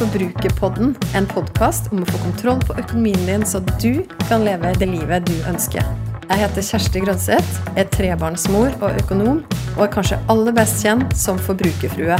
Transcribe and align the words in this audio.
Forbrukerpodden, 0.00 0.94
en 1.12 1.26
podkast 1.28 1.90
om 1.92 2.00
å 2.00 2.06
få 2.08 2.18
kontroll 2.22 2.62
på 2.64 2.72
økonomien 2.80 3.26
din, 3.28 3.42
så 3.44 3.58
du 3.82 4.00
kan 4.30 4.46
leve 4.46 4.70
det 4.80 4.86
livet 4.88 5.26
du 5.28 5.34
ønsker. 5.44 5.84
Jeg 6.24 6.40
heter 6.40 6.64
Kjersti 6.64 7.02
Grønseth, 7.04 7.58
er 7.76 7.84
trebarnsmor 7.92 8.72
og 8.78 8.96
økonom, 9.02 9.42
og 9.74 9.82
er 9.84 9.92
kanskje 9.92 10.16
aller 10.32 10.56
best 10.56 10.80
kjent 10.80 11.12
som 11.12 11.36
forbrukerfrue. 11.44 12.16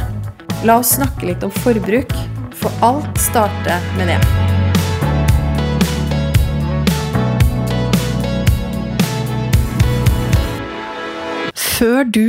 La 0.69 0.77
oss 0.77 0.93
snakke 0.99 1.31
litt 1.31 1.41
om 1.47 1.55
forbruk, 1.63 2.13
for 2.61 2.85
alt 2.85 3.09
starter 3.17 3.81
med 3.97 4.13
det. 4.13 4.21
Før 11.57 12.05
du 12.05 12.27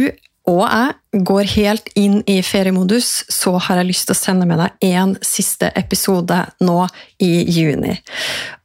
og 0.49 0.61
jeg 0.65 1.23
går 1.27 1.49
helt 1.53 1.89
inn 1.99 2.21
i 2.29 2.39
feriemodus, 2.41 3.09
så 3.29 3.53
har 3.61 3.77
jeg 3.81 3.91
lyst 3.91 4.07
til 4.09 4.15
å 4.15 4.17
sende 4.17 4.47
med 4.49 4.57
deg 4.61 4.85
en 4.89 5.13
siste 5.25 5.69
episode 5.77 6.37
nå 6.65 6.77
i 7.21 7.29
juni. 7.45 7.93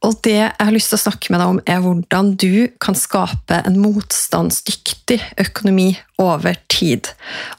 Og 0.07 0.17
det 0.25 0.37
jeg 0.39 0.55
har 0.57 0.73
lyst 0.73 0.89
til 0.89 0.97
å 0.97 1.03
snakke 1.03 1.33
med 1.33 1.43
deg 1.43 1.53
om, 1.53 1.59
er 1.69 1.83
hvordan 1.83 2.31
du 2.41 2.67
kan 2.81 2.97
skape 2.97 3.61
en 3.61 3.77
motstandsdyktig 3.83 5.19
økonomi 5.45 5.91
over 6.21 6.57
tid. 6.73 7.11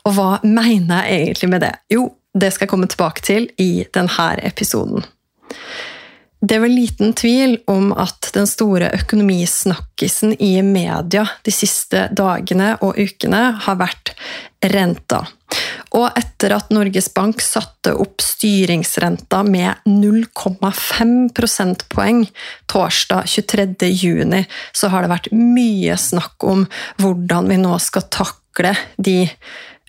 Og 0.03 0.17
hva 0.19 0.31
mener 0.43 1.07
jeg 1.07 1.29
egentlig 1.29 1.53
med 1.55 1.67
det? 1.69 1.75
Jo, 1.95 2.09
det 2.35 2.51
skal 2.55 2.67
jeg 2.67 2.75
komme 2.75 2.91
tilbake 2.91 3.23
til 3.23 3.49
i 3.63 3.87
denne 3.95 4.33
episoden. 4.43 5.07
Det 6.41 6.55
er 6.55 6.63
vel 6.63 6.77
liten 6.77 7.15
tvil 7.19 7.57
om 7.67 7.91
at 7.99 8.31
den 8.35 8.47
store 8.47 8.93
økonomisnakkisen 8.95 10.37
i 10.39 10.53
media 10.63 11.25
de 11.43 11.55
siste 11.55 12.07
dagene 12.15 12.77
og 12.79 12.95
ukene 13.01 13.41
har 13.65 13.81
vært 13.81 14.15
renta. 14.71 15.25
Og 15.99 16.07
etter 16.19 16.53
at 16.55 16.71
Norges 16.75 17.09
Bank 17.15 17.43
satte 17.43 17.95
opp 17.99 18.23
styringsrenta 18.23 19.41
med 19.47 19.83
0,5 19.89 21.15
prosentpoeng 21.35 22.27
torsdag 22.71 23.27
23.6, 23.27 24.45
så 24.77 24.93
har 24.93 25.03
det 25.03 25.13
vært 25.15 25.33
mye 25.35 25.97
snakk 25.99 26.47
om 26.47 26.67
hvordan 27.03 27.51
vi 27.51 27.59
nå 27.65 27.75
skal 27.83 28.07
takle 28.15 28.77
de 28.95 29.25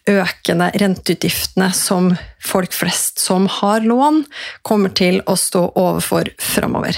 økende 0.10 0.72
renteutgiftene 0.82 1.70
som 1.76 2.12
folk 2.44 2.74
flest 2.76 3.22
som 3.22 3.48
har 3.60 3.86
lån, 3.86 4.24
kommer 4.66 4.94
til 4.96 5.22
å 5.30 5.38
stå 5.40 5.70
overfor 5.78 6.32
framover. 6.42 6.98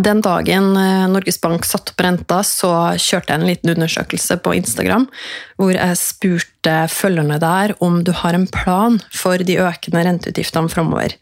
Den 0.00 0.20
dagen 0.22 0.76
eh, 0.78 1.06
Norges 1.10 1.40
Bank 1.42 1.66
satte 1.66 1.92
opp 1.92 2.02
renta, 2.04 2.44
så 2.46 2.70
kjørte 2.94 3.32
jeg 3.32 3.40
en 3.40 3.48
liten 3.48 3.72
undersøkelse 3.72 4.36
på 4.44 4.54
Instagram 4.60 5.08
hvor 5.58 5.74
jeg 5.74 5.98
spurte 5.98 6.76
følgerne 6.92 7.40
der 7.42 7.74
om 7.82 7.98
du 8.06 8.12
har 8.14 8.38
en 8.38 8.46
plan 8.46 9.00
for 9.10 9.42
de 9.42 9.58
økende 9.58 10.04
renteutgiftene 10.06 10.70
framover. 10.70 11.16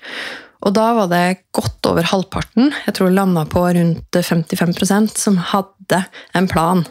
Og 0.66 0.74
da 0.74 0.88
var 0.98 1.08
det 1.08 1.40
godt 1.54 1.86
over 1.88 2.06
halvparten, 2.10 2.72
jeg 2.84 2.96
tror 2.98 3.14
landa 3.14 3.46
på 3.48 3.62
rundt 3.76 4.18
55% 4.18 5.16
som 5.16 5.38
hadde 5.54 6.02
en 6.36 6.48
plan. 6.50 6.84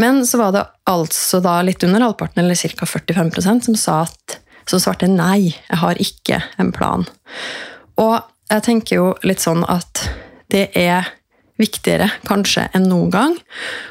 Men 0.00 0.22
så 0.28 0.40
var 0.40 0.54
det 0.54 0.64
altså 0.90 1.40
da 1.44 1.58
litt 1.64 1.84
under 1.86 2.04
halvparten, 2.04 2.44
eller 2.44 2.56
ca. 2.56 2.88
45% 2.88 3.68
som, 3.68 3.76
sa 3.80 4.00
at, 4.04 4.38
som 4.68 4.82
svarte 4.82 5.08
nei, 5.10 5.54
jeg 5.54 5.82
har 5.82 6.00
ikke 6.02 6.40
en 6.60 6.72
plan. 6.76 7.06
Og 8.00 8.18
jeg 8.52 8.66
tenker 8.66 9.00
jo 9.00 9.12
litt 9.26 9.42
sånn 9.42 9.64
at 9.66 10.06
det 10.52 10.68
er 10.78 11.08
viktigere 11.56 12.10
kanskje 12.28 12.66
enn 12.76 12.88
noen 12.90 13.12
gang 13.12 13.36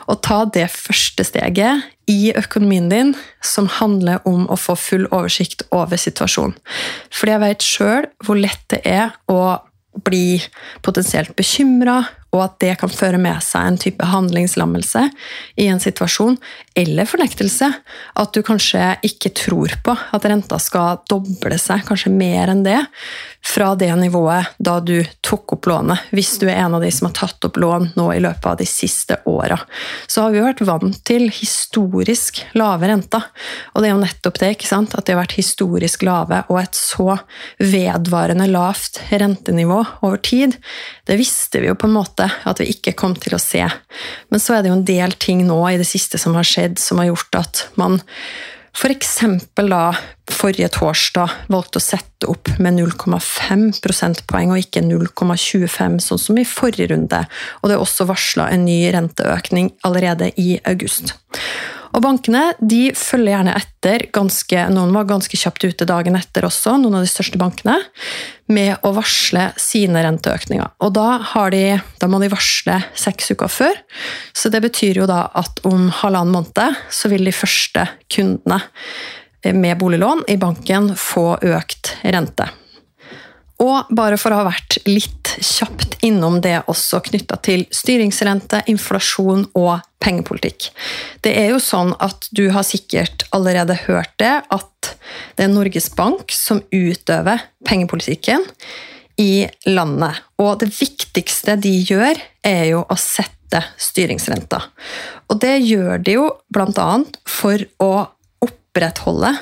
å 0.06 0.18
ta 0.22 0.44
det 0.46 0.68
første 0.70 1.26
steget 1.26 1.88
i 2.12 2.30
økonomien 2.38 2.92
din 2.92 3.14
som 3.44 3.70
handler 3.80 4.22
om 4.30 4.46
å 4.54 4.58
få 4.60 4.76
full 4.78 5.08
oversikt 5.10 5.66
over 5.74 5.98
situasjonen. 5.98 6.54
Fordi 7.10 7.34
jeg 7.34 7.44
vet 7.46 7.66
sjøl 7.66 8.10
hvor 8.26 8.38
lett 8.38 8.62
det 8.74 8.84
er 8.86 9.16
å 9.32 9.58
bli 10.06 10.38
potensielt 10.86 11.34
bekymra 11.40 12.04
og 12.36 12.44
at 12.46 12.58
det 12.64 12.76
kan 12.82 12.92
føre 12.92 13.20
med 13.22 13.42
seg 13.44 13.70
en 13.70 13.80
type 13.82 14.08
handlingslammelse 14.12 15.08
i 15.62 15.70
en 15.72 15.82
situasjon, 15.82 16.38
eller 16.76 17.08
fornektelse. 17.08 17.72
At 18.20 18.34
du 18.36 18.42
kanskje 18.46 18.96
ikke 19.06 19.32
tror 19.36 19.74
på 19.84 19.96
at 19.96 20.28
renta 20.28 20.60
skal 20.62 21.02
doble 21.10 21.58
seg, 21.62 21.86
kanskje 21.88 22.12
mer 22.14 22.52
enn 22.52 22.66
det, 22.66 22.82
fra 23.46 23.76
det 23.78 23.92
nivået 23.96 24.56
da 24.58 24.80
du 24.82 24.98
tok 25.24 25.54
opp 25.56 25.68
lånet, 25.70 26.10
hvis 26.16 26.34
du 26.42 26.48
er 26.50 26.64
en 26.64 26.76
av 26.76 26.82
de 26.84 26.90
som 26.92 27.08
har 27.08 27.16
tatt 27.20 27.46
opp 27.46 27.60
lån 27.62 27.92
nå 27.96 28.08
i 28.16 28.22
løpet 28.24 28.48
av 28.50 28.58
de 28.58 28.66
siste 28.68 29.20
åra. 29.30 29.60
Så 30.08 30.26
har 30.26 30.34
vi 30.34 30.42
vært 30.42 30.64
vant 30.66 30.98
til 31.06 31.28
historisk 31.30 32.42
lave 32.58 32.90
renter, 32.90 33.28
og 33.74 33.84
det 33.84 33.92
er 33.92 33.94
jo 33.94 34.02
nettopp 34.02 34.42
det, 34.42 34.52
ikke 34.58 34.70
sant? 34.72 34.96
at 34.98 35.06
de 35.06 35.14
har 35.14 35.22
vært 35.22 35.38
historisk 35.38 36.06
lave, 36.08 36.42
og 36.50 36.60
et 36.64 36.78
så 36.78 37.20
vedvarende 37.62 38.50
lavt 38.50 39.00
rentenivå 39.14 39.84
over 40.02 40.18
tid, 40.26 40.58
det 41.06 41.20
visste 41.22 41.62
vi 41.62 41.70
jo 41.70 41.78
på 41.78 41.90
en 41.90 41.98
måte 42.00 42.26
at 42.26 42.62
vi 42.62 42.72
ikke 42.74 42.96
kom 42.98 43.14
til 43.20 43.38
å 43.38 43.42
se. 43.42 43.62
Men 44.34 44.42
så 44.42 44.56
er 44.56 44.64
det 44.64 44.72
jo 44.72 44.80
en 44.80 44.88
del 44.88 45.14
ting 45.22 45.46
nå 45.46 45.60
i 45.70 45.78
det 45.78 45.86
siste 45.88 46.18
som 46.22 46.34
har 46.38 46.48
skjedd, 46.48 46.65
som 46.82 47.02
har 47.02 47.12
gjort 47.12 47.42
at 47.42 47.64
man 47.80 48.00
f.eks. 48.76 49.22
da 49.56 49.84
forrige 50.36 50.68
torsdag 50.76 51.32
valgte 51.52 51.80
å 51.80 51.84
sette 51.84 52.28
opp 52.28 52.50
med 52.60 52.76
0,5 52.76 53.70
prosentpoeng 53.84 54.52
og 54.52 54.66
ikke 54.66 54.84
0,25, 54.84 56.00
sånn 56.04 56.22
som 56.22 56.40
i 56.42 56.48
forrige 56.48 56.90
runde. 56.92 57.22
Og 57.62 57.70
det 57.70 57.78
er 57.78 57.86
også 57.86 58.08
varsla 58.10 58.50
en 58.52 58.66
ny 58.68 58.82
renteøkning 58.96 59.72
allerede 59.88 60.34
i 60.42 60.58
august. 60.68 61.16
Og 61.96 62.04
bankene 62.04 62.50
de 62.60 62.90
følger 62.98 63.32
gjerne 63.32 63.56
etter. 63.56 64.04
Ganske, 64.16 64.66
noen 64.74 64.92
var 64.96 65.08
ganske 65.08 65.38
kjapt 65.40 65.64
ute 65.64 65.88
dagen 65.88 66.18
etter 66.20 66.48
også, 66.48 66.76
noen 66.82 67.00
av 67.00 67.06
de 67.06 67.12
største 67.12 67.40
bankene, 67.40 67.78
med 68.52 68.84
å 68.86 68.92
varsle 68.98 69.48
sine 69.62 70.04
renteøkninger. 70.04 70.76
Og 70.84 70.92
da, 70.98 71.22
de, 71.54 71.64
da 72.02 72.10
må 72.12 72.20
de 72.22 72.32
varsle 72.34 72.82
seks 73.00 73.32
uker 73.32 73.52
før. 73.52 73.80
Så 74.36 74.52
det 74.52 74.62
betyr 74.66 75.02
jo 75.02 75.08
da 75.10 75.24
at 75.40 75.64
om 75.68 75.88
halvannen 76.02 76.36
måned 76.36 76.84
så 76.92 77.12
vil 77.12 77.24
de 77.26 77.36
første 77.36 77.88
kundene 78.12 78.60
med 79.56 79.80
boliglån 79.80 80.26
i 80.34 80.40
banken 80.42 80.92
få 81.00 81.38
økt 81.46 81.96
rente. 82.04 82.50
Og 83.64 83.88
bare 83.96 84.18
for 84.20 84.36
å 84.36 84.42
ha 84.42 84.50
vært 84.50 84.82
litt 84.90 85.25
kjapt 85.42 85.98
innom 86.06 86.40
det 86.44 86.62
også 86.72 87.02
knytta 87.06 87.38
til 87.46 87.66
styringsrente, 87.74 88.62
inflasjon 88.72 89.48
og 89.58 89.84
pengepolitikk. 90.04 90.70
Det 91.26 91.34
er 91.38 91.54
jo 91.54 91.62
sånn 91.64 91.94
at 92.04 92.28
du 92.36 92.48
har 92.54 92.66
sikkert 92.68 93.26
allerede 93.36 93.78
hørt 93.86 94.14
det, 94.22 94.34
at 94.44 94.92
det 95.38 95.48
er 95.48 95.54
Norges 95.54 95.90
Bank 95.96 96.34
som 96.36 96.62
utøver 96.74 97.44
pengepolitikken 97.68 98.46
i 99.22 99.48
landet. 99.70 100.22
Og 100.42 100.60
det 100.62 100.72
viktigste 100.76 101.58
de 101.62 101.74
gjør, 101.88 102.20
er 102.46 102.64
jo 102.74 102.84
å 102.84 102.98
sette 103.00 103.62
styringsrenta. 103.80 104.62
Og 105.32 105.40
det 105.42 105.58
gjør 105.64 106.04
de 106.04 106.18
jo 106.20 106.30
bl.a. 106.54 106.90
for 107.30 107.62
å 107.82 107.92
opprettholde 108.46 109.34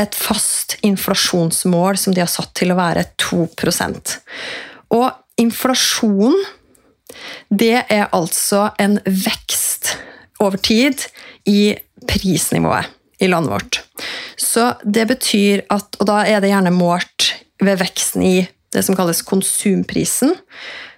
et 0.00 0.16
fast 0.16 0.78
inflasjonsmål 0.86 1.98
som 2.00 2.14
de 2.14 2.22
har 2.22 2.30
satt 2.30 2.54
til 2.56 2.72
å 2.72 2.78
være 2.78 3.04
2% 3.20 4.14
Og 4.96 5.08
inflasjon, 5.40 6.36
det 7.50 7.84
er 7.88 8.08
altså 8.14 8.70
en 8.78 8.98
vekst 9.04 9.96
over 10.40 10.60
tid 10.62 11.08
i 11.48 11.74
prisnivået 12.08 12.88
i 13.20 13.28
landet 13.28 13.52
vårt. 13.52 13.82
Så 14.36 14.72
det 14.84 15.08
betyr 15.10 15.66
at 15.70 15.96
Og 16.00 16.06
da 16.08 16.22
er 16.24 16.40
det 16.40 16.52
gjerne 16.52 16.72
målt 16.72 17.34
ved 17.60 17.80
veksten 17.82 18.22
i 18.24 18.48
det 18.72 18.84
som 18.86 18.94
kalles 18.96 19.22
konsumprisen, 19.26 20.36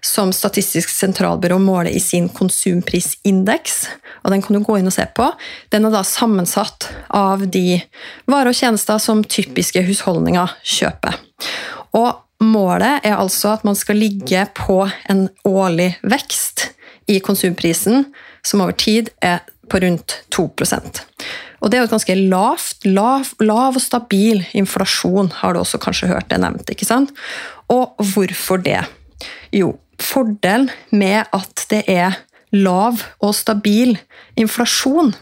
som 0.05 0.33
Statistisk 0.33 0.91
sentralbyrå 0.93 1.57
måler 1.59 1.91
i 1.91 2.01
sin 2.01 2.29
konsumprisindeks. 2.29 3.89
og 4.25 4.31
Den 4.31 4.43
kan 4.43 4.57
du 4.57 4.61
gå 4.61 4.77
inn 4.79 4.87
og 4.87 4.93
se 4.93 5.07
på. 5.17 5.31
Den 5.71 5.87
er 5.87 5.95
da 5.95 6.03
sammensatt 6.05 6.91
av 7.09 7.47
de 7.49 7.81
varer 8.27 8.53
og 8.53 8.59
tjenester 8.59 8.99
som 8.99 9.25
typiske 9.25 9.83
husholdninger 9.87 10.53
kjøper. 10.63 11.17
Og 11.97 12.13
Målet 12.43 13.05
er 13.07 13.17
altså 13.17 13.53
at 13.57 13.65
man 13.65 13.79
skal 13.79 14.01
ligge 14.03 14.45
på 14.59 14.83
en 15.11 15.29
årlig 15.47 15.93
vekst 16.03 16.73
i 17.11 17.21
konsumprisen 17.23 18.09
som 18.45 18.65
over 18.65 18.75
tid 18.79 19.13
er 19.23 19.45
på 19.71 19.79
rundt 19.83 20.19
2% 20.35 21.03
og 21.63 21.71
det 21.71 21.79
er 21.79 21.85
jo 21.85 21.89
et 21.89 21.95
ganske 21.95 22.17
lavt, 22.19 22.87
lav, 22.91 23.29
lav, 23.43 23.77
og 23.79 23.83
stabil 23.83 24.43
inflasjon, 24.59 25.31
har 25.39 25.55
du 25.55 25.61
også 25.61 25.79
kanskje 25.83 26.11
hørt 26.11 26.29
det 26.33 26.41
nevnt. 26.43 26.71
ikke 26.75 26.89
sant? 26.89 27.13
Og 27.71 27.95
hvorfor 28.13 28.59
det? 28.59 28.81
Jo, 29.55 29.77
fordelen 30.03 30.71
med 30.91 31.31
at 31.31 31.67
det 31.71 31.85
er 31.87 32.19
lav 32.51 33.05
og 33.23 33.35
stabil 33.39 33.95
inflasjon, 34.37 35.15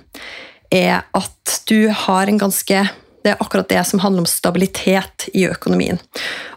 er 0.72 1.04
at 1.12 1.60
du 1.68 1.90
har 1.92 2.30
en 2.30 2.40
ganske 2.40 2.86
det 3.24 3.34
er 3.34 3.42
akkurat 3.42 3.68
det 3.68 3.82
som 3.88 4.00
handler 4.02 4.24
om 4.24 4.30
stabilitet 4.30 5.28
i 5.36 5.44
økonomien. 5.48 6.00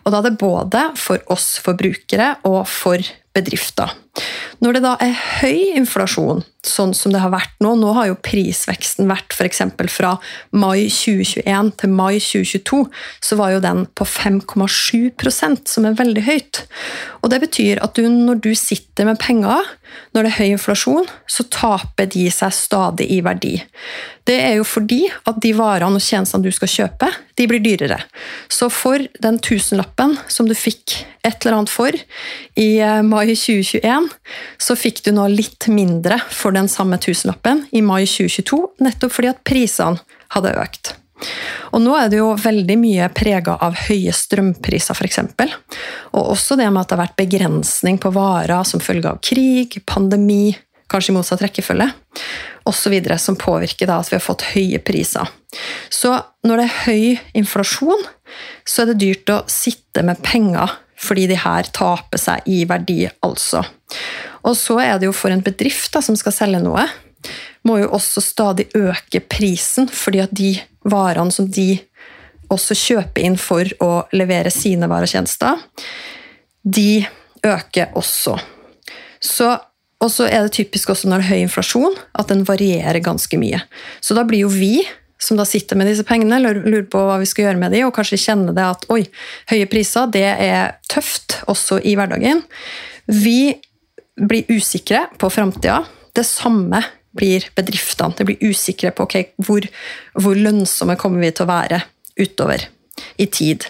Og 0.03 0.13
da 0.13 0.21
er 0.21 0.29
det 0.29 0.39
både 0.41 0.85
for 0.99 1.23
oss 1.33 1.57
forbrukere 1.63 2.35
og 2.47 2.63
for 2.69 3.03
bedrifter. 3.35 3.91
Når 4.61 4.77
det 4.77 4.81
da 4.85 4.93
er 5.01 5.15
høy 5.41 5.73
inflasjon, 5.73 6.43
sånn 6.63 6.93
som 6.95 7.11
det 7.11 7.19
har 7.19 7.33
vært 7.33 7.57
nå 7.63 7.73
Nå 7.75 7.89
har 7.97 8.07
jo 8.07 8.19
prisveksten 8.23 9.09
vært 9.09 9.33
f.eks. 9.35 9.59
fra 9.91 10.13
mai 10.55 10.85
2021 10.87 11.71
til 11.81 11.91
mai 11.91 12.21
2022, 12.21 12.83
så 13.25 13.37
var 13.39 13.55
jo 13.55 13.63
den 13.63 13.83
på 13.97 14.07
5,7% 14.07 15.73
som 15.73 15.87
er 15.89 15.97
veldig 15.99 16.23
høyt. 16.27 16.61
Og 17.23 17.33
det 17.33 17.41
betyr 17.43 17.81
at 17.83 17.97
du, 17.97 18.05
når 18.07 18.39
du 18.45 18.53
sitter 18.55 19.09
med 19.09 19.19
penger, 19.19 19.65
når 20.13 20.25
det 20.25 20.31
er 20.31 20.37
høy 20.37 20.53
inflasjon, 20.53 21.09
så 21.27 21.45
taper 21.51 22.07
de 22.13 22.29
seg 22.33 22.53
stadig 22.55 23.09
i 23.11 23.19
verdi. 23.25 23.57
Det 24.27 24.37
er 24.39 24.57
jo 24.59 24.65
fordi 24.67 25.01
at 25.27 25.39
de 25.43 25.51
varene 25.57 25.99
og 25.99 26.03
tjenestene 26.03 26.45
du 26.45 26.53
skal 26.55 26.71
kjøpe, 26.71 27.09
de 27.35 27.47
blir 27.49 27.63
dyrere. 27.63 27.99
Så 28.51 28.69
for 28.71 29.03
den 29.23 29.39
tusenlappen 29.43 30.15
som 30.31 30.47
du 30.47 30.55
fikk 30.55 31.01
et 31.25 31.43
eller 31.43 31.57
annet 31.57 31.71
for 31.71 31.95
i 32.59 32.69
eh, 32.83 33.01
mai 33.03 33.25
2021, 33.33 34.02
så 34.61 34.75
fikk 34.79 35.03
du 35.05 35.11
nå 35.15 35.27
litt 35.31 35.67
mindre 35.71 36.19
for 36.31 36.55
den 36.55 36.69
samme 36.71 36.99
tusenlappen 37.01 37.65
i 37.71 37.83
mai 37.85 38.03
2022, 38.07 38.59
nettopp 38.83 39.15
fordi 39.15 39.31
at 39.31 39.41
prisene 39.47 40.01
hadde 40.35 40.55
økt. 40.61 40.93
Og 41.73 41.81
nå 41.81 41.93
er 41.97 42.09
det 42.11 42.19
jo 42.19 42.33
veldig 42.39 42.75
mye 42.79 43.07
prega 43.15 43.55
av 43.63 43.77
høye 43.87 44.13
strømpriser, 44.15 44.97
f.eks. 44.97 45.19
Og 46.13 46.33
også 46.35 46.57
det 46.59 46.67
med 46.69 46.83
at 46.83 46.91
det 46.91 46.97
har 46.97 47.03
vært 47.05 47.21
begrensning 47.21 47.99
på 48.01 48.11
varer 48.13 48.67
som 48.67 48.83
følge 48.83 49.09
av 49.09 49.21
krig, 49.23 49.79
pandemi, 49.89 50.53
kanskje 50.91 51.13
i 51.13 51.15
motsatt 51.15 51.41
rekkefølge, 51.45 51.87
osv., 52.69 52.97
som 53.17 53.39
påvirker 53.39 53.89
da 53.89 53.99
at 54.01 54.11
vi 54.11 54.19
har 54.19 54.25
fått 54.25 54.45
høye 54.53 54.81
priser. 54.85 55.31
Så 55.89 56.13
når 56.45 56.59
det 56.59 56.67
er 56.67 56.81
høy 56.85 57.05
inflasjon, 57.39 58.05
så 58.65 58.83
er 58.83 58.91
det 58.91 59.01
dyrt 59.01 59.33
å 59.33 59.43
sitte 59.51 60.03
med 60.05 60.21
penger 60.25 60.77
fordi 61.03 61.27
de 61.31 61.37
her 61.39 61.69
taper 61.75 62.21
seg 62.21 62.47
i 62.49 62.63
verdi, 62.69 63.03
altså. 63.25 63.63
Og 64.43 64.55
så 64.59 64.79
er 64.83 64.99
det 64.99 65.09
jo 65.09 65.15
for 65.15 65.33
en 65.33 65.43
bedrift 65.43 65.91
da, 65.93 66.01
som 66.03 66.17
skal 66.19 66.35
selge 66.35 66.61
noe, 66.63 66.85
må 67.67 67.77
jo 67.79 67.91
også 67.95 68.23
stadig 68.23 68.67
øke 68.75 69.21
prisen, 69.31 69.87
fordi 69.87 70.23
at 70.23 70.33
de 70.35 70.53
varene 70.89 71.31
som 71.31 71.47
de 71.47 71.77
også 72.51 72.75
kjøper 72.77 73.23
inn 73.23 73.37
for 73.39 73.67
å 73.83 73.91
levere 74.15 74.51
sine 74.53 74.89
varer 74.91 75.07
og 75.07 75.13
tjenester, 75.13 75.61
de 76.63 77.05
øker 77.43 77.95
også. 77.99 78.35
Så 79.23 79.53
og 80.03 80.11
så 80.11 80.25
er 80.27 80.43
det 80.43 80.57
typisk 80.57 80.91
også 80.91 81.07
når 81.07 81.21
det 81.21 81.23
er 81.23 81.31
høy 81.31 81.41
inflasjon, 81.45 81.93
at 82.19 82.27
den 82.27 82.43
varierer 82.47 82.99
ganske 83.03 83.37
mye. 83.39 83.61
Så 84.03 84.17
da 84.17 84.25
blir 84.27 84.43
jo 84.43 84.49
vi, 84.51 84.81
som 85.23 85.39
da 85.39 85.45
sitter 85.47 85.79
med 85.79 85.89
disse 85.89 86.05
pengene, 86.07 86.41
lurer 86.43 86.85
på 86.91 87.01
hva 87.07 87.19
vi 87.21 87.27
skal 87.29 87.47
gjøre 87.47 87.61
med 87.61 87.73
de, 87.75 87.83
og 87.87 87.93
kanskje 87.95 88.21
kjenner 88.21 88.55
det 88.55 88.65
at 88.67 88.87
oi, 88.93 89.01
høye 89.51 89.69
priser, 89.71 90.09
det 90.13 90.25
er 90.31 90.75
tøft 90.91 91.39
også 91.51 91.79
i 91.83 91.95
hverdagen. 91.99 92.43
Vi 93.07 93.55
blir 94.19 94.51
usikre 94.51 95.07
på 95.17 95.29
framtida. 95.33 95.81
Det 96.13 96.25
samme 96.27 96.83
blir 97.17 97.45
bedriftene. 97.57 98.15
De 98.17 98.27
blir 98.27 98.49
usikre 98.51 98.93
på 98.93 99.07
okay, 99.07 99.31
hvor, 99.41 99.65
hvor 100.17 100.37
lønnsomme 100.37 100.97
kommer 100.99 101.23
vi 101.23 101.33
til 101.33 101.45
å 101.45 101.51
være 101.51 101.83
utover 102.19 102.67
i 103.21 103.27
tid. 103.29 103.65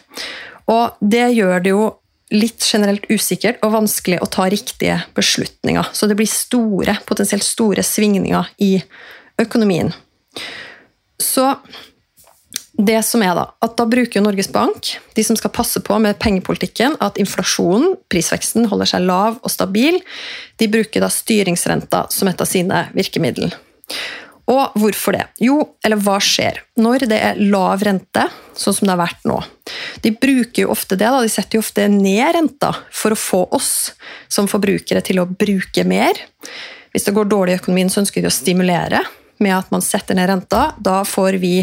Og 0.71 0.99
det 0.99 1.27
gjør 1.35 1.63
det 1.63 1.73
jo 1.73 1.89
litt 2.33 2.65
generelt 2.65 3.05
usikkert 3.11 3.61
og 3.65 3.75
vanskelig 3.75 4.19
å 4.23 4.29
ta 4.31 4.47
riktige 4.49 4.97
beslutninger. 5.17 5.91
Så 5.93 6.09
det 6.09 6.17
blir 6.17 6.29
store, 6.29 6.97
potensielt 7.07 7.45
store 7.45 7.83
svingninger 7.85 8.49
i 8.63 8.77
økonomien. 9.41 9.91
Så 11.23 11.47
det 12.73 13.03
som 13.05 13.21
er 13.21 13.35
da, 13.37 13.45
at 13.61 13.75
da 13.77 13.85
bruker 13.85 14.23
Norges 14.25 14.49
Bank, 14.51 14.95
de 15.13 15.23
som 15.25 15.37
skal 15.37 15.53
passe 15.53 15.79
på 15.85 15.97
med 16.01 16.17
pengepolitikken, 16.21 16.97
at 17.05 17.19
inflasjonen, 17.21 17.93
prisveksten, 18.09 18.65
holder 18.71 18.89
seg 18.89 19.05
lav 19.05 19.37
og 19.39 19.53
stabil. 19.53 19.99
De 20.57 20.69
bruker 20.73 21.03
da 21.03 21.11
styringsrenta 21.13 22.07
som 22.13 22.31
et 22.31 22.41
av 22.41 22.49
sine 22.49 22.87
virkemidler. 22.97 23.53
Og 24.51 24.73
hvorfor 24.75 25.15
det? 25.15 25.23
Jo, 25.39 25.59
eller 25.85 26.01
hva 26.03 26.17
skjer 26.19 26.57
når 26.81 27.05
det 27.13 27.19
er 27.29 27.39
lav 27.39 27.85
rente, 27.85 28.25
sånn 28.59 28.75
som 28.75 28.89
det 28.89 28.95
har 28.95 29.03
vært 29.05 29.29
nå? 29.29 29.37
De 30.03 30.11
bruker 30.11 30.65
jo 30.65 30.73
ofte 30.73 30.97
det, 30.99 31.07
da. 31.07 31.21
de 31.23 31.31
setter 31.31 31.59
jo 31.59 31.63
ofte 31.63 31.87
ned 31.87 32.33
renta 32.35 32.73
for 32.91 33.13
å 33.13 33.19
få 33.19 33.45
oss 33.55 33.93
som 34.27 34.49
forbrukere 34.51 35.05
til 35.05 35.21
å 35.21 35.29
bruke 35.29 35.85
mer. 35.87 36.19
Hvis 36.91 37.07
det 37.07 37.15
går 37.15 37.29
dårlig 37.29 37.55
i 37.55 37.61
økonomien, 37.61 37.93
så 37.93 38.01
ønsker 38.01 38.25
de 38.25 38.27
å 38.27 38.33
stimulere 38.33 39.05
med 39.43 39.57
at 39.57 39.71
man 39.73 39.83
setter 39.83 40.17
ned 40.17 40.29
renta. 40.31 40.71
Da 40.81 41.01
får 41.07 41.39
vi 41.43 41.57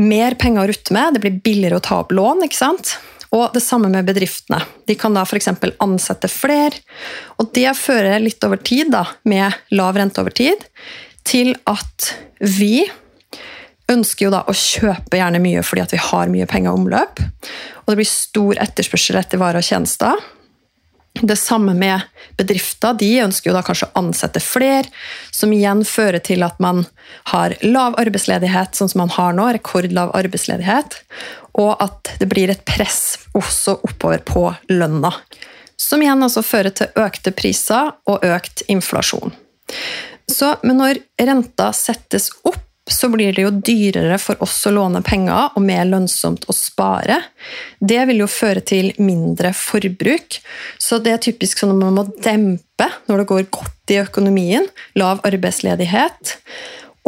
mer 0.00 0.34
penger 0.40 0.64
å 0.64 0.70
rutte 0.72 0.94
med, 0.94 1.14
det 1.14 1.22
blir 1.22 1.42
billigere 1.44 1.78
å 1.78 1.84
ta 1.84 2.00
opp 2.02 2.14
lån. 2.14 2.44
ikke 2.46 2.58
sant? 2.58 2.96
Og 3.34 3.50
det 3.54 3.64
samme 3.64 3.90
med 3.90 4.06
bedriftene. 4.06 4.60
De 4.86 4.94
kan 4.98 5.14
da 5.14 5.24
f.eks. 5.26 5.50
ansette 5.82 6.30
flere. 6.30 6.82
Og 7.42 7.50
det 7.56 7.70
fører 7.78 8.22
litt 8.22 8.42
over 8.46 8.60
tid, 8.62 8.92
da, 8.94 9.04
med 9.26 9.54
lav 9.74 9.98
rente 9.98 10.22
over 10.22 10.34
tid, 10.34 10.62
til 11.26 11.54
at 11.70 12.12
vi 12.38 12.84
ønsker 13.90 14.26
jo 14.26 14.32
da 14.32 14.44
å 14.48 14.54
kjøpe 14.56 15.18
gjerne 15.18 15.42
mye 15.44 15.62
fordi 15.66 15.82
at 15.82 15.92
vi 15.92 16.00
har 16.00 16.30
mye 16.32 16.46
penger 16.48 16.70
i 16.70 16.78
omløp. 16.78 17.20
Og 17.84 17.90
det 17.92 17.98
blir 18.00 18.08
stor 18.08 18.60
etterspørsel 18.64 19.18
etter 19.20 19.40
varer 19.42 19.60
og 19.60 19.66
tjenester. 19.66 20.22
Det 21.22 21.36
samme 21.38 21.74
med 21.78 22.00
bedrifter. 22.36 22.96
De 22.98 23.08
ønsker 23.22 23.50
jo 23.50 23.54
da 23.54 23.62
kanskje 23.62 23.86
å 23.86 24.00
ansette 24.00 24.42
flere, 24.42 24.88
som 25.30 25.52
igjen 25.54 25.84
fører 25.86 26.18
til 26.24 26.42
at 26.42 26.58
man 26.62 26.82
har 27.30 27.54
lav 27.62 27.94
arbeidsledighet, 28.02 28.74
sånn 28.74 28.90
som 28.90 29.04
man 29.04 29.14
har 29.14 29.36
nå, 29.36 29.46
rekordlav 29.54 30.10
arbeidsledighet, 30.18 30.98
og 31.62 31.78
at 31.84 32.16
det 32.18 32.28
blir 32.30 32.50
et 32.50 32.64
press 32.66 33.16
også 33.38 33.78
oppover 33.86 34.24
på 34.26 34.48
lønna. 34.74 35.12
Som 35.78 36.02
igjen 36.02 36.22
altså 36.22 36.42
fører 36.42 36.74
til 36.74 36.90
økte 36.98 37.30
priser 37.34 37.94
og 38.10 38.26
økt 38.26 38.64
inflasjon. 38.72 39.34
Så, 40.30 40.54
men 40.64 40.80
når 40.80 41.00
renta 41.20 41.70
settes 41.76 42.30
opp, 42.48 42.63
så 42.90 43.08
blir 43.08 43.32
det 43.32 43.46
jo 43.46 43.50
dyrere 43.64 44.18
for 44.20 44.40
oss 44.44 44.58
å 44.68 44.72
låne 44.74 45.00
penger 45.04 45.54
og 45.56 45.62
mer 45.64 45.86
lønnsomt 45.88 46.44
å 46.48 46.56
spare. 46.56 47.16
Det 47.80 48.02
vil 48.10 48.20
jo 48.20 48.28
føre 48.28 48.60
til 48.60 48.90
mindre 49.00 49.54
forbruk. 49.56 50.40
Så 50.76 51.00
det 51.00 51.14
er 51.14 51.22
typisk 51.24 51.62
sånn 51.62 51.72
at 51.72 51.80
man 51.80 51.96
må 51.96 52.04
dempe 52.24 52.90
når 53.08 53.22
det 53.22 53.28
går 53.30 53.46
godt 53.56 53.94
i 53.94 54.00
økonomien. 54.02 54.68
Lav 55.00 55.24
arbeidsledighet 55.24 56.36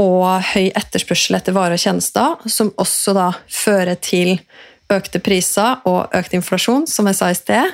og 0.00 0.24
høy 0.54 0.70
etterspørsel 0.76 1.36
etter 1.38 1.56
varer 1.56 1.76
og 1.76 1.84
tjenester, 1.84 2.48
som 2.48 2.72
også 2.80 3.12
da 3.16 3.28
fører 3.52 4.00
til 4.00 4.38
økte 4.92 5.18
priser 5.24 5.82
og 5.88 6.14
økt 6.14 6.36
inflasjon, 6.36 6.84
som 6.86 7.08
jeg 7.10 7.18
sa 7.18 7.30
i 7.32 7.36
sted, 7.36 7.72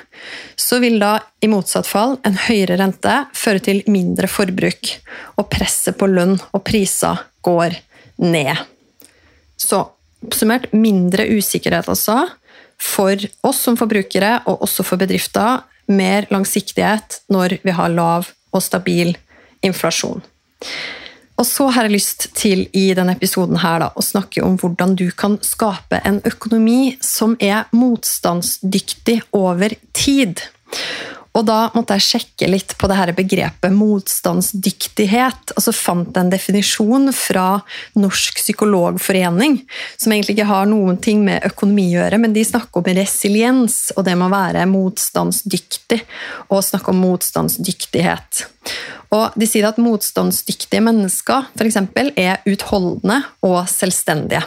så 0.57 0.79
vil 0.83 0.97
da 1.03 1.19
i 1.45 1.51
motsatt 1.51 1.89
fall 1.89 2.17
en 2.27 2.39
høyere 2.49 2.79
rente 2.81 3.17
føre 3.37 3.63
til 3.63 3.83
mindre 3.91 4.31
forbruk, 4.33 4.95
og 5.37 5.51
presset 5.53 5.99
på 6.01 6.09
lønn 6.09 6.39
og 6.53 6.63
priser 6.65 7.21
går 7.45 7.77
ned. 8.23 8.57
Så 9.59 9.83
oppsummert 10.23 10.71
mindre 10.75 11.27
usikkerhet 11.35 11.91
altså 11.91 12.25
for 12.83 13.19
oss 13.47 13.61
som 13.63 13.77
forbrukere, 13.79 14.41
og 14.47 14.65
også 14.67 14.87
for 14.87 15.01
bedrifter. 15.01 15.63
Mer 15.93 16.27
langsiktighet 16.31 17.21
når 17.33 17.59
vi 17.63 17.75
har 17.75 17.93
lav 17.93 18.31
og 18.53 18.63
stabil 18.63 19.15
inflasjon. 19.63 20.23
Og 21.41 21.47
så 21.49 21.67
har 21.75 21.89
jeg 21.89 21.97
lyst 21.97 22.27
til 22.39 22.67
i 22.77 22.85
denne 22.95 23.17
episoden 23.17 23.59
her 23.63 23.81
da, 23.83 23.89
å 23.97 24.05
snakke 24.05 24.45
om 24.45 24.59
hvordan 24.61 24.95
du 24.99 25.09
kan 25.17 25.39
skape 25.43 25.99
en 26.07 26.21
økonomi 26.29 26.95
som 27.03 27.35
er 27.41 27.71
motstandsdyktig 27.75 29.19
over 29.35 29.75
tid. 29.97 30.45
Og 31.33 31.47
da 31.49 31.59
måtte 31.73 31.97
jeg 31.97 32.05
sjekke 32.05 32.49
litt 32.51 32.75
på 32.77 32.89
det 32.91 32.99
her 32.99 33.13
begrepet 33.17 33.73
motstandsdyktighet. 33.73 35.55
Og 35.57 35.65
så 35.65 35.73
fant 35.73 36.11
jeg 36.13 36.27
en 36.27 36.33
definisjon 36.33 37.13
fra 37.17 37.47
Norsk 37.97 38.43
psykologforening, 38.43 39.59
som 39.97 40.13
egentlig 40.13 40.37
ikke 40.37 40.51
har 40.51 40.69
noen 40.69 41.01
ting 41.03 41.25
med 41.25 41.47
økonomi 41.49 41.89
å 41.89 42.03
gjøre, 42.03 42.21
men 42.21 42.37
de 42.37 42.45
snakker 42.45 42.83
om 42.83 43.01
resiliens 43.01 43.79
og 43.97 44.05
det 44.09 44.17
med 44.19 44.29
å 44.29 44.35
være 44.35 44.69
motstandsdyktig, 44.71 46.03
og 46.53 46.65
snakke 46.67 46.93
om 46.93 47.05
motstandsdyktighet. 47.07 48.47
Og 49.13 49.37
de 49.37 49.49
sier 49.49 49.69
at 49.69 49.81
motstandsdyktige 49.81 50.85
mennesker 50.85 51.49
for 51.57 51.69
eksempel, 51.69 52.13
er 52.17 52.45
utholdende 52.49 53.23
og 53.45 53.63
selvstendige. 53.71 54.45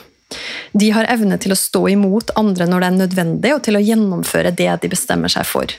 De 0.71 0.91
har 0.91 1.07
evne 1.11 1.37
til 1.41 1.55
å 1.55 1.59
stå 1.59 1.85
imot 1.93 2.33
andre 2.39 2.67
når 2.67 2.83
det 2.83 2.87
er 2.87 2.99
nødvendig, 2.99 3.53
og 3.55 3.63
til 3.65 3.79
å 3.79 3.83
gjennomføre 3.83 4.51
det 4.55 4.71
de 4.83 4.91
bestemmer 4.91 5.31
seg 5.31 5.47
for. 5.47 5.71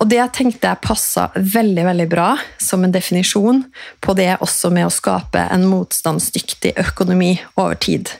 Og 0.00 0.08
Det 0.08 0.22
tenkte 0.32 0.70
jeg 0.70 0.84
passa 0.84 1.28
veldig 1.34 1.84
veldig 1.84 2.06
bra 2.08 2.30
som 2.62 2.84
en 2.84 2.94
definisjon 2.94 3.64
på 4.00 4.14
det 4.16 4.32
også 4.40 4.70
med 4.72 4.88
å 4.88 4.94
skape 4.94 5.42
en 5.52 5.66
motstandsdyktig 5.68 6.72
økonomi 6.80 7.34
over 7.60 7.76
tid. 7.76 8.14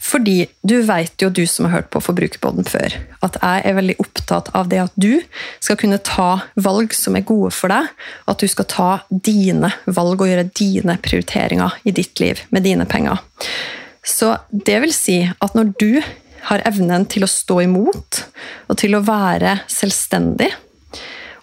Fordi 0.00 0.46
du 0.64 0.80
vet 0.88 1.22
jo, 1.22 1.28
du 1.28 1.44
som 1.46 1.68
har 1.68 1.76
hørt 1.76 1.90
på 1.92 2.00
Forbrukerpodden 2.02 2.64
før, 2.66 2.96
at 3.22 3.36
jeg 3.36 3.64
er 3.68 3.76
veldig 3.76 3.98
opptatt 4.00 4.48
av 4.56 4.70
det 4.72 4.80
at 4.86 4.94
du 4.96 5.20
skal 5.60 5.78
kunne 5.78 6.00
ta 6.02 6.30
valg 6.56 6.96
som 6.96 7.18
er 7.18 7.26
gode 7.28 7.52
for 7.54 7.70
deg, 7.70 7.90
at 8.26 8.40
du 8.40 8.48
skal 8.48 8.68
ta 8.70 8.90
dine 9.10 9.70
valg 9.86 10.24
og 10.24 10.32
gjøre 10.32 10.48
dine 10.56 10.96
prioriteringer 11.04 11.76
i 11.84 11.94
ditt 11.94 12.22
liv 12.22 12.40
med 12.48 12.64
dine 12.66 12.88
penger. 12.88 13.20
Så 14.06 14.32
det 14.50 14.78
vil 14.84 14.94
si 14.96 15.20
at 15.28 15.56
når 15.56 15.72
du 15.80 16.00
har 16.48 16.62
evnen 16.68 17.04
til 17.10 17.26
å 17.26 17.30
stå 17.30 17.60
imot 17.66 18.22
og 18.70 18.78
til 18.80 18.96
å 18.96 19.04
være 19.04 19.58
selvstendig, 19.70 20.48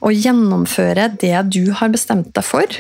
og 0.06 0.14
gjennomføre 0.14 1.10
det 1.18 1.36
du 1.50 1.72
har 1.78 1.92
bestemt 1.94 2.30
deg 2.36 2.46
for, 2.46 2.80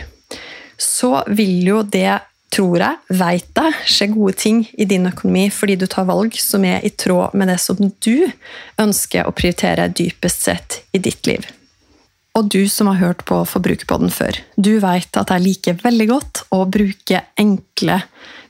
så 0.77 1.23
vil 1.33 1.65
jo 1.65 1.81
det, 1.81 2.19
tror 2.53 2.83
jeg, 2.83 3.17
veit 3.19 3.49
deg, 3.57 3.79
skje 3.89 4.09
gode 4.13 4.37
ting 4.39 4.63
i 4.77 4.85
din 4.89 5.09
økonomi 5.09 5.47
fordi 5.53 5.77
du 5.81 5.87
tar 5.89 6.07
valg 6.09 6.37
som 6.39 6.65
er 6.65 6.85
i 6.85 6.93
tråd 6.93 7.33
med 7.37 7.49
det 7.51 7.57
som 7.61 7.79
du 7.81 8.27
ønsker 8.79 9.25
å 9.25 9.35
prioritere 9.35 9.89
dypest 9.89 10.45
sett 10.47 10.81
i 10.93 11.01
ditt 11.01 11.25
liv. 11.29 11.47
Og 12.37 12.51
du 12.53 12.67
som 12.69 12.91
har 12.91 12.99
hørt 13.01 13.23
på 13.25 13.39
Forbrukerpodden 13.49 14.13
før, 14.13 14.37
du 14.55 14.77
veit 14.83 15.17
at 15.17 15.33
jeg 15.33 15.43
liker 15.43 15.79
veldig 15.81 16.07
godt 16.11 16.43
å 16.53 16.63
bruke 16.69 17.23
enkle 17.41 18.03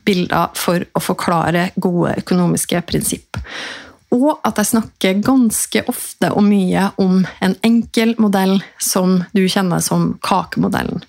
bilder 0.08 0.54
for 0.58 0.86
å 0.96 1.04
forklare 1.04 1.70
gode 1.76 2.16
økonomiske 2.24 2.82
prinsipp. 2.88 3.40
Og 4.16 4.38
at 4.48 4.60
jeg 4.62 4.72
snakker 4.72 5.20
ganske 5.20 5.84
ofte 5.92 6.30
og 6.32 6.46
mye 6.48 6.86
om 7.04 7.20
en 7.44 7.56
enkel 7.68 8.16
modell 8.24 8.56
som 8.80 9.20
du 9.36 9.44
kjenner 9.52 9.84
som 9.84 10.14
kakemodellen. 10.24 11.04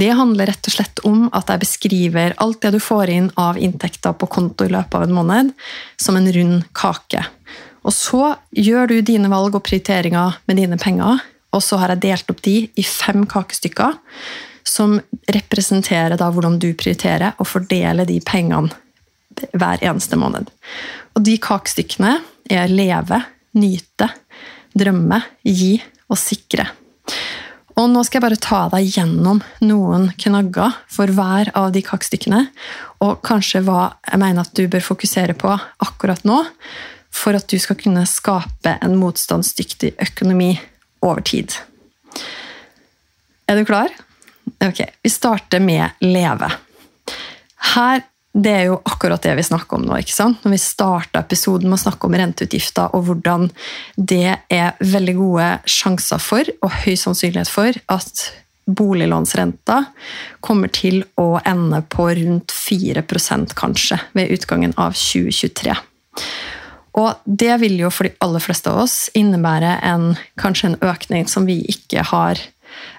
Det 0.00 0.08
handler 0.16 0.48
rett 0.48 0.68
og 0.70 0.72
slett 0.72 1.02
om 1.04 1.26
at 1.36 1.50
jeg 1.52 1.60
beskriver 1.60 2.36
alt 2.40 2.62
det 2.62 2.72
du 2.76 2.80
får 2.80 3.12
inn 3.12 3.28
av 3.40 3.58
inntekter 3.60 4.14
på 4.16 4.30
konto 4.32 4.64
i 4.64 4.72
løpet 4.72 4.96
av 4.96 5.04
en 5.04 5.16
måned, 5.18 5.50
som 6.00 6.16
en 6.16 6.30
rund 6.32 6.62
kake. 6.72 7.26
Og 7.84 7.92
så 7.96 8.34
gjør 8.56 8.88
du 8.88 8.96
dine 9.04 9.28
valg 9.32 9.56
og 9.56 9.64
prioriteringer 9.66 10.38
med 10.48 10.60
dine 10.60 10.78
penger, 10.80 11.20
og 11.50 11.64
så 11.64 11.80
har 11.82 11.92
jeg 11.92 12.04
delt 12.06 12.32
opp 12.32 12.40
de 12.46 12.56
i 12.78 12.84
fem 12.86 13.26
kakestykker, 13.28 13.98
som 14.66 14.98
representerer 15.32 16.16
da 16.20 16.30
hvordan 16.32 16.58
du 16.62 16.70
prioriterer 16.74 17.38
og 17.38 17.48
fordeler 17.48 18.08
de 18.08 18.20
pengene 18.24 18.70
hver 19.54 19.82
eneste 19.84 20.18
måned. 20.20 20.50
Og 21.16 21.24
de 21.26 21.36
kakestykkene 21.42 22.16
er 22.50 22.70
leve, 22.70 23.20
nyte, 23.58 24.10
drømme, 24.76 25.20
gi 25.46 25.76
og 26.10 26.18
sikre. 26.18 26.66
Og 27.78 27.86
nå 27.88 28.02
skal 28.04 28.18
jeg 28.18 28.24
bare 28.26 28.40
ta 28.42 28.60
deg 28.72 28.88
gjennom 28.92 29.40
noen 29.64 30.10
knagger 30.20 30.74
for 30.90 31.12
hver 31.16 31.52
av 31.56 31.70
de 31.72 31.82
kakestykkene, 31.86 32.42
og 33.00 33.22
kanskje 33.24 33.62
hva 33.64 33.94
jeg 34.04 34.20
mener 34.20 34.44
at 34.44 34.52
du 34.58 34.66
bør 34.70 34.84
fokusere 34.84 35.36
på 35.38 35.54
akkurat 35.86 36.26
nå, 36.28 36.42
for 37.10 37.38
at 37.38 37.48
du 37.50 37.56
skal 37.62 37.78
kunne 37.80 38.04
skape 38.06 38.76
en 38.84 38.98
motstandsdyktig 39.00 39.94
økonomi 40.02 40.52
over 41.06 41.24
tid. 41.26 41.56
Er 43.48 43.58
du 43.58 43.64
klar? 43.66 43.90
Ok, 44.64 44.80
Vi 45.02 45.10
starter 45.10 45.60
med 45.60 45.90
leve. 46.00 46.50
Her 47.74 48.02
det 48.30 48.50
er 48.54 48.66
jo 48.68 48.76
akkurat 48.86 49.22
det 49.24 49.32
vi 49.40 49.42
snakker 49.42 49.80
om 49.80 49.86
nå. 49.88 49.96
ikke 49.98 50.14
sant? 50.14 50.44
Når 50.44 50.52
vi 50.54 50.60
starta 50.62 51.22
episoden 51.24 51.66
med 51.66 51.80
å 51.80 51.82
snakke 51.82 52.06
om 52.06 52.14
renteutgifter 52.14 52.92
og 52.94 53.08
hvordan 53.08 53.48
det 53.96 54.36
er 54.46 54.76
veldig 54.78 55.14
gode 55.18 55.48
sjanser 55.66 56.22
for, 56.22 56.46
og 56.62 56.76
høy 56.84 56.94
sannsynlighet 56.94 57.50
for, 57.50 57.80
at 57.90 58.28
boliglånsrenta 58.70 59.80
kommer 60.46 60.70
til 60.70 61.02
å 61.18 61.40
ende 61.42 61.82
på 61.90 62.06
rundt 62.20 62.54
4% 62.54 63.56
kanskje 63.58 63.98
ved 64.14 64.30
utgangen 64.36 64.76
av 64.78 64.94
2023. 64.94 65.74
Og 67.00 67.18
det 67.24 67.56
vil 67.62 67.80
jo 67.82 67.90
for 67.90 68.06
de 68.06 68.14
aller 68.22 68.42
fleste 68.42 68.70
av 68.70 68.84
oss 68.84 68.96
innebære 69.18 69.76
en, 69.90 70.12
kanskje 70.38 70.70
en 70.70 70.80
økning 70.86 71.26
som 71.30 71.50
vi 71.50 71.60
ikke 71.70 72.06
har 72.12 72.38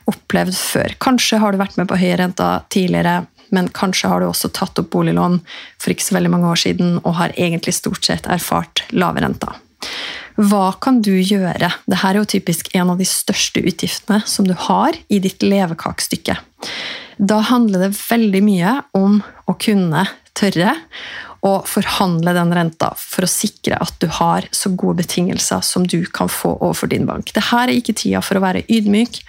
opplevd 0.09 0.55
før. 0.57 0.95
Kanskje 1.03 1.41
har 1.41 1.53
du 1.53 1.61
vært 1.61 1.77
med 1.79 1.89
på 1.89 1.99
høye 1.99 2.17
renter 2.21 2.65
tidligere, 2.73 3.25
men 3.51 3.67
kanskje 3.75 4.09
har 4.11 4.21
du 4.21 4.29
også 4.29 4.51
tatt 4.55 4.79
opp 4.79 4.91
boliglån 4.93 5.41
for 5.81 5.93
ikke 5.93 6.07
så 6.07 6.15
veldig 6.17 6.31
mange 6.33 6.51
år 6.53 6.61
siden 6.63 6.95
og 7.01 7.17
har 7.19 7.35
egentlig 7.35 7.75
stort 7.75 8.07
sett 8.07 8.29
erfart 8.31 8.85
lave 8.95 9.23
renter. 9.23 9.59
Hva 10.39 10.71
kan 10.81 11.01
du 11.03 11.13
gjøre? 11.17 11.69
Dette 11.85 12.07
er 12.07 12.17
jo 12.17 12.27
typisk 12.29 12.71
en 12.77 12.93
av 12.93 13.01
de 13.01 13.07
største 13.07 13.61
utgiftene 13.67 14.21
som 14.29 14.47
du 14.47 14.53
har 14.67 14.95
i 15.11 15.19
ditt 15.21 15.43
levekakestykke. 15.43 16.37
Da 17.21 17.41
handler 17.51 17.85
det 17.85 17.97
veldig 17.99 18.41
mye 18.45 18.77
om 18.97 19.19
å 19.51 19.57
kunne 19.59 20.05
tørre 20.37 20.77
å 21.45 21.53
forhandle 21.65 22.33
den 22.37 22.53
renta 22.53 22.91
for 22.97 23.25
å 23.25 23.29
sikre 23.29 23.79
at 23.81 23.95
du 24.01 24.07
har 24.19 24.45
så 24.53 24.71
gode 24.77 25.01
betingelser 25.01 25.63
som 25.65 25.87
du 25.89 26.03
kan 26.05 26.29
få 26.29 26.53
overfor 26.59 26.91
din 26.91 27.07
bank. 27.09 27.33
Dette 27.33 27.57
er 27.57 27.73
ikke 27.73 27.97
tida 27.97 28.21
for 28.25 28.37
å 28.37 28.43
være 28.45 28.63
ydmyk 28.69 29.23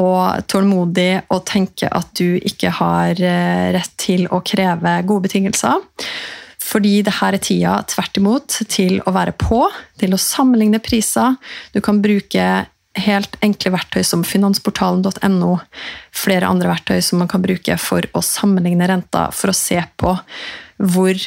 og 0.00 0.46
tålmodig 0.48 1.24
og 1.32 1.44
tenke 1.48 1.88
at 1.92 2.12
du 2.18 2.38
ikke 2.40 2.72
har 2.78 3.18
eh, 3.18 3.72
rett 3.76 3.96
til 4.00 4.24
å 4.32 4.40
kreve 4.46 4.94
gode 5.08 5.28
betingelser. 5.28 5.82
Fordi 6.62 7.00
det 7.04 7.16
her 7.18 7.36
er 7.36 7.42
tida 7.42 7.74
tvert 7.90 8.16
imot 8.20 8.60
til 8.72 9.00
å 9.04 9.12
være 9.12 9.34
på, 9.36 9.66
til 10.00 10.14
å 10.14 10.20
sammenligne 10.20 10.80
priser. 10.84 11.36
Du 11.74 11.82
kan 11.84 12.00
bruke 12.04 12.46
helt 13.02 13.36
enkle 13.44 13.72
verktøy 13.72 14.02
som 14.04 14.24
finansportalen.no, 14.24 15.52
flere 16.16 16.48
andre 16.48 16.72
verktøy 16.72 17.00
som 17.04 17.22
man 17.22 17.30
kan 17.30 17.44
bruke 17.44 17.76
for 17.80 18.06
å 18.12 18.24
sammenligne 18.24 18.88
renta, 18.88 19.30
for 19.32 19.52
å 19.52 19.56
se 19.56 19.80
på 20.00 20.14
hvor 20.82 21.20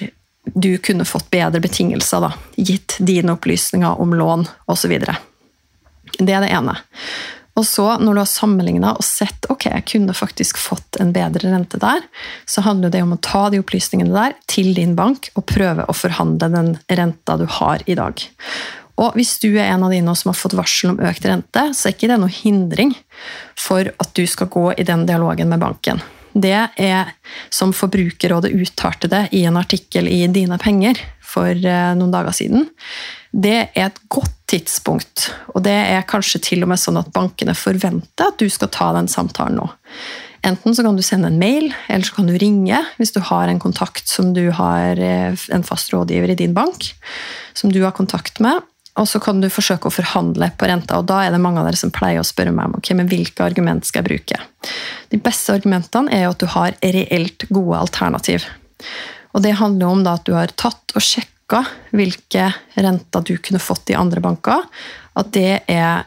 du 0.45 0.75
kunne 0.77 1.07
fått 1.10 1.31
bedre 1.34 1.62
betingelser, 1.62 2.22
da, 2.22 2.34
gitt 2.55 2.98
dine 3.01 3.34
opplysninger 3.34 4.01
om 4.01 4.13
lån 4.13 4.45
osv. 4.69 4.93
Det 6.19 6.34
er 6.34 6.45
det 6.45 6.53
ene. 6.53 6.77
Og 7.55 7.63
så, 7.63 7.85
når 7.97 8.13
du 8.13 8.19
har 8.19 8.27
sammenligna 8.29 8.93
og 9.00 9.05
sett 9.07 9.47
ok, 9.51 9.69
jeg 9.71 9.85
kunne 9.88 10.15
faktisk 10.15 10.59
fått 10.59 11.00
en 11.00 11.13
bedre 11.15 11.53
rente 11.53 11.79
der, 11.79 12.03
så 12.45 12.65
handler 12.65 12.91
det 12.91 13.03
om 13.05 13.15
å 13.15 13.21
ta 13.24 13.47
de 13.51 13.62
opplysningene 13.63 14.12
der 14.12 14.35
til 14.51 14.74
din 14.75 14.95
bank 14.97 15.31
og 15.35 15.47
prøve 15.47 15.88
å 15.88 15.95
forhandle 15.95 16.51
den 16.51 16.74
renta 17.00 17.38
du 17.39 17.45
har 17.59 17.85
i 17.88 17.95
dag. 17.95 18.25
Og 19.00 19.15
hvis 19.15 19.38
du 19.43 19.50
er 19.53 19.69
en 19.69 19.83
av 19.88 19.91
de 19.91 20.01
nå 20.03 20.13
som 20.15 20.31
har 20.31 20.39
fått 20.39 20.55
varsel 20.55 20.93
om 20.93 21.01
økt 21.03 21.27
rente, 21.27 21.63
så 21.75 21.88
er 21.88 21.95
ikke 21.95 22.12
det 22.12 22.19
noe 22.19 22.31
hindring 22.31 22.93
for 23.59 23.88
at 23.91 24.13
du 24.15 24.24
skal 24.27 24.51
gå 24.51 24.69
i 24.75 24.88
den 24.88 25.07
dialogen 25.07 25.51
med 25.51 25.63
banken. 25.63 26.03
Det 26.35 26.57
er 26.75 27.13
som 27.53 27.71
Forbrukerrådet 27.75 28.51
uttalte 28.51 29.07
det 29.12 29.29
i 29.35 29.45
en 29.47 29.55
artikkel 29.59 30.09
i 30.12 30.25
Dine 30.27 30.59
penger 30.59 31.00
for 31.24 31.51
eh, 31.51 31.91
noen 31.95 32.12
dager 32.12 32.35
siden. 32.35 32.67
Det 33.36 33.56
er 33.75 33.89
et 33.89 33.98
godt 34.08 34.32
tidspunkt, 34.48 35.25
og 35.51 35.65
det 35.65 35.74
er 35.74 36.06
kanskje 36.08 36.39
til 36.46 36.63
og 36.63 36.70
med 36.72 36.80
sånn 36.80 37.00
at 37.01 37.10
bankene 37.12 37.56
forventer 37.58 38.30
at 38.30 38.38
du 38.39 38.48
skal 38.51 38.72
ta 38.72 38.92
den 38.96 39.10
samtalen 39.12 39.60
nå. 39.60 39.65
Enten 40.46 40.75
så 40.77 40.86
kan 40.86 40.96
du 40.96 41.01
sende 41.04 41.32
en 41.32 41.39
mail, 41.42 41.72
eller 41.89 42.06
så 42.06 42.20
kan 42.20 42.30
du 42.30 42.36
ringe 42.39 42.77
hvis 43.00 43.12
du 43.15 43.20
har 43.27 43.50
en 43.50 43.60
kontakt 43.60 44.08
som 44.08 44.30
du 44.36 44.46
har 44.54 45.01
eh, 45.01 45.34
en 45.34 45.65
fast 45.65 45.92
rådgiver 45.92 46.32
i 46.32 46.38
din 46.38 46.54
bank, 46.56 46.92
som 47.58 47.74
du 47.74 47.82
har 47.84 47.96
kontakt 47.98 48.39
med. 48.46 48.62
Og 48.96 49.10
så 49.12 49.20
kan 49.20 49.42
du 49.44 49.50
forsøke 49.51 49.89
å 49.89 49.96
forhandle 49.98 50.51
på 50.56 50.70
renta, 50.70 51.01
og 51.01 51.10
da 51.10 51.25
er 51.25 51.34
det 51.34 51.42
mange 51.44 51.60
av 51.60 51.68
dere 51.68 51.82
som 51.82 51.92
pleier 51.92 52.22
å 52.22 52.27
spørre 52.27 52.54
meg 52.56 52.70
om 52.70 52.77
ok, 52.77 52.94
men 52.96 53.10
hvilke 53.12 53.44
argument 53.44 53.84
skal 53.84 54.06
jeg 54.06 54.12
bruke. 54.13 54.39
De 55.12 55.20
beste 55.20 55.58
argumentene 55.58 56.13
er 56.15 56.24
jo 56.24 56.36
at 56.38 56.46
du 56.46 56.48
har 56.54 56.77
reelt 56.80 57.50
gode 57.50 57.82
alternativ. 57.82 58.48
Og 59.36 59.44
det 59.44 59.58
handler 59.60 59.92
om 59.92 60.06
at 60.08 60.24
du 60.24 60.38
har 60.38 60.54
tatt 60.56 60.96
og 60.96 61.04
sjekka 61.04 61.35
hvilke 61.96 62.50
renter 62.75 63.25
du 63.25 63.36
kunne 63.38 63.62
fått 63.62 63.92
i 63.94 63.98
andre 63.98 64.24
banker. 64.24 64.66
At 65.16 65.32
det 65.36 65.64
er 65.72 66.06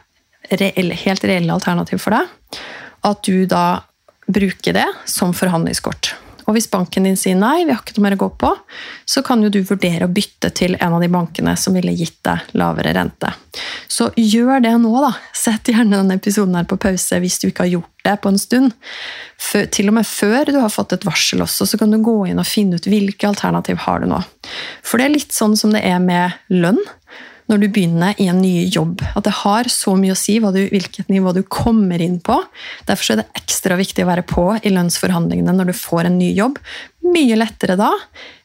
reelle, 0.49 0.97
helt 0.97 1.23
reelle 1.23 1.53
alternativ 1.55 2.01
for 2.03 2.15
deg. 2.15 2.59
At 3.07 3.23
du 3.23 3.45
da 3.49 3.81
bruker 4.29 4.75
det 4.75 4.87
som 5.09 5.33
forhandlingskort. 5.33 6.13
Og 6.49 6.55
hvis 6.57 6.69
banken 6.71 7.05
din 7.05 7.17
sier 7.19 7.37
nei, 7.37 7.61
vi 7.67 7.73
har 7.75 7.83
ikke 7.83 7.93
noe 7.99 8.07
mer 8.07 8.15
å 8.17 8.23
gå 8.23 8.29
på, 8.41 8.49
så 9.05 9.21
kan 9.25 9.43
jo 9.45 9.51
du 9.53 9.59
vurdere 9.61 10.07
å 10.07 10.13
bytte 10.13 10.49
til 10.57 10.73
en 10.79 10.95
av 10.97 11.03
de 11.03 11.09
bankene 11.13 11.53
som 11.59 11.77
ville 11.77 11.93
gitt 11.93 12.17
deg 12.25 12.55
lavere 12.57 12.95
rente. 12.97 13.29
Så 13.85 14.09
gjør 14.17 14.63
det 14.65 14.73
nå, 14.81 14.93
da. 15.03 15.13
Sett 15.37 15.69
gjerne 15.69 16.01
denne 16.01 16.17
episoden 16.17 16.57
her 16.57 16.65
på 16.69 16.79
pause 16.81 17.21
hvis 17.21 17.37
du 17.41 17.51
ikke 17.51 17.67
har 17.67 17.73
gjort 17.75 17.99
det 18.07 18.15
på 18.23 18.31
en 18.33 18.41
stund. 18.41 18.73
For, 19.39 19.69
til 19.69 19.91
og 19.91 19.99
med 19.99 20.09
før 20.09 20.49
du 20.49 20.57
har 20.57 20.73
fått 20.73 20.95
et 20.97 21.05
varsel 21.05 21.45
også, 21.45 21.69
så 21.69 21.79
kan 21.79 21.93
du 21.93 21.99
gå 22.03 22.17
inn 22.31 22.41
og 22.41 22.49
finne 22.49 22.79
ut 22.79 22.89
hvilke 22.89 23.29
alternativ 23.29 23.83
har 23.85 24.01
du 24.01 24.09
nå. 24.09 24.23
For 24.81 24.97
det 24.97 25.05
er 25.05 25.15
litt 25.19 25.35
sånn 25.35 25.53
som 25.59 25.75
det 25.75 25.83
er 25.85 26.01
med 26.01 26.33
lønn 26.49 26.81
når 27.49 27.63
du 27.63 27.67
begynner 27.73 28.17
i 28.21 28.29
en 28.29 28.41
ny 28.43 28.67
jobb. 28.69 29.01
At 29.17 29.25
det 29.25 29.35
har 29.41 29.69
så 29.73 29.95
mye 29.97 30.13
å 30.13 30.19
si 30.19 30.37
du, 30.39 30.61
hvilket 30.71 31.09
nivå 31.09 31.33
du 31.35 31.41
kommer 31.43 32.01
inn 32.01 32.19
på. 32.21 32.37
Derfor 32.87 33.13
er 33.15 33.21
det 33.23 33.41
ekstra 33.41 33.77
viktig 33.79 34.05
å 34.05 34.11
være 34.11 34.25
på 34.29 34.45
i 34.61 34.73
lønnsforhandlingene 34.73 35.55
når 35.57 35.71
du 35.71 35.77
får 35.77 36.09
en 36.09 36.19
ny 36.21 36.31
jobb. 36.37 36.59
Mye 37.09 37.39
lettere 37.39 37.77
da 37.79 37.91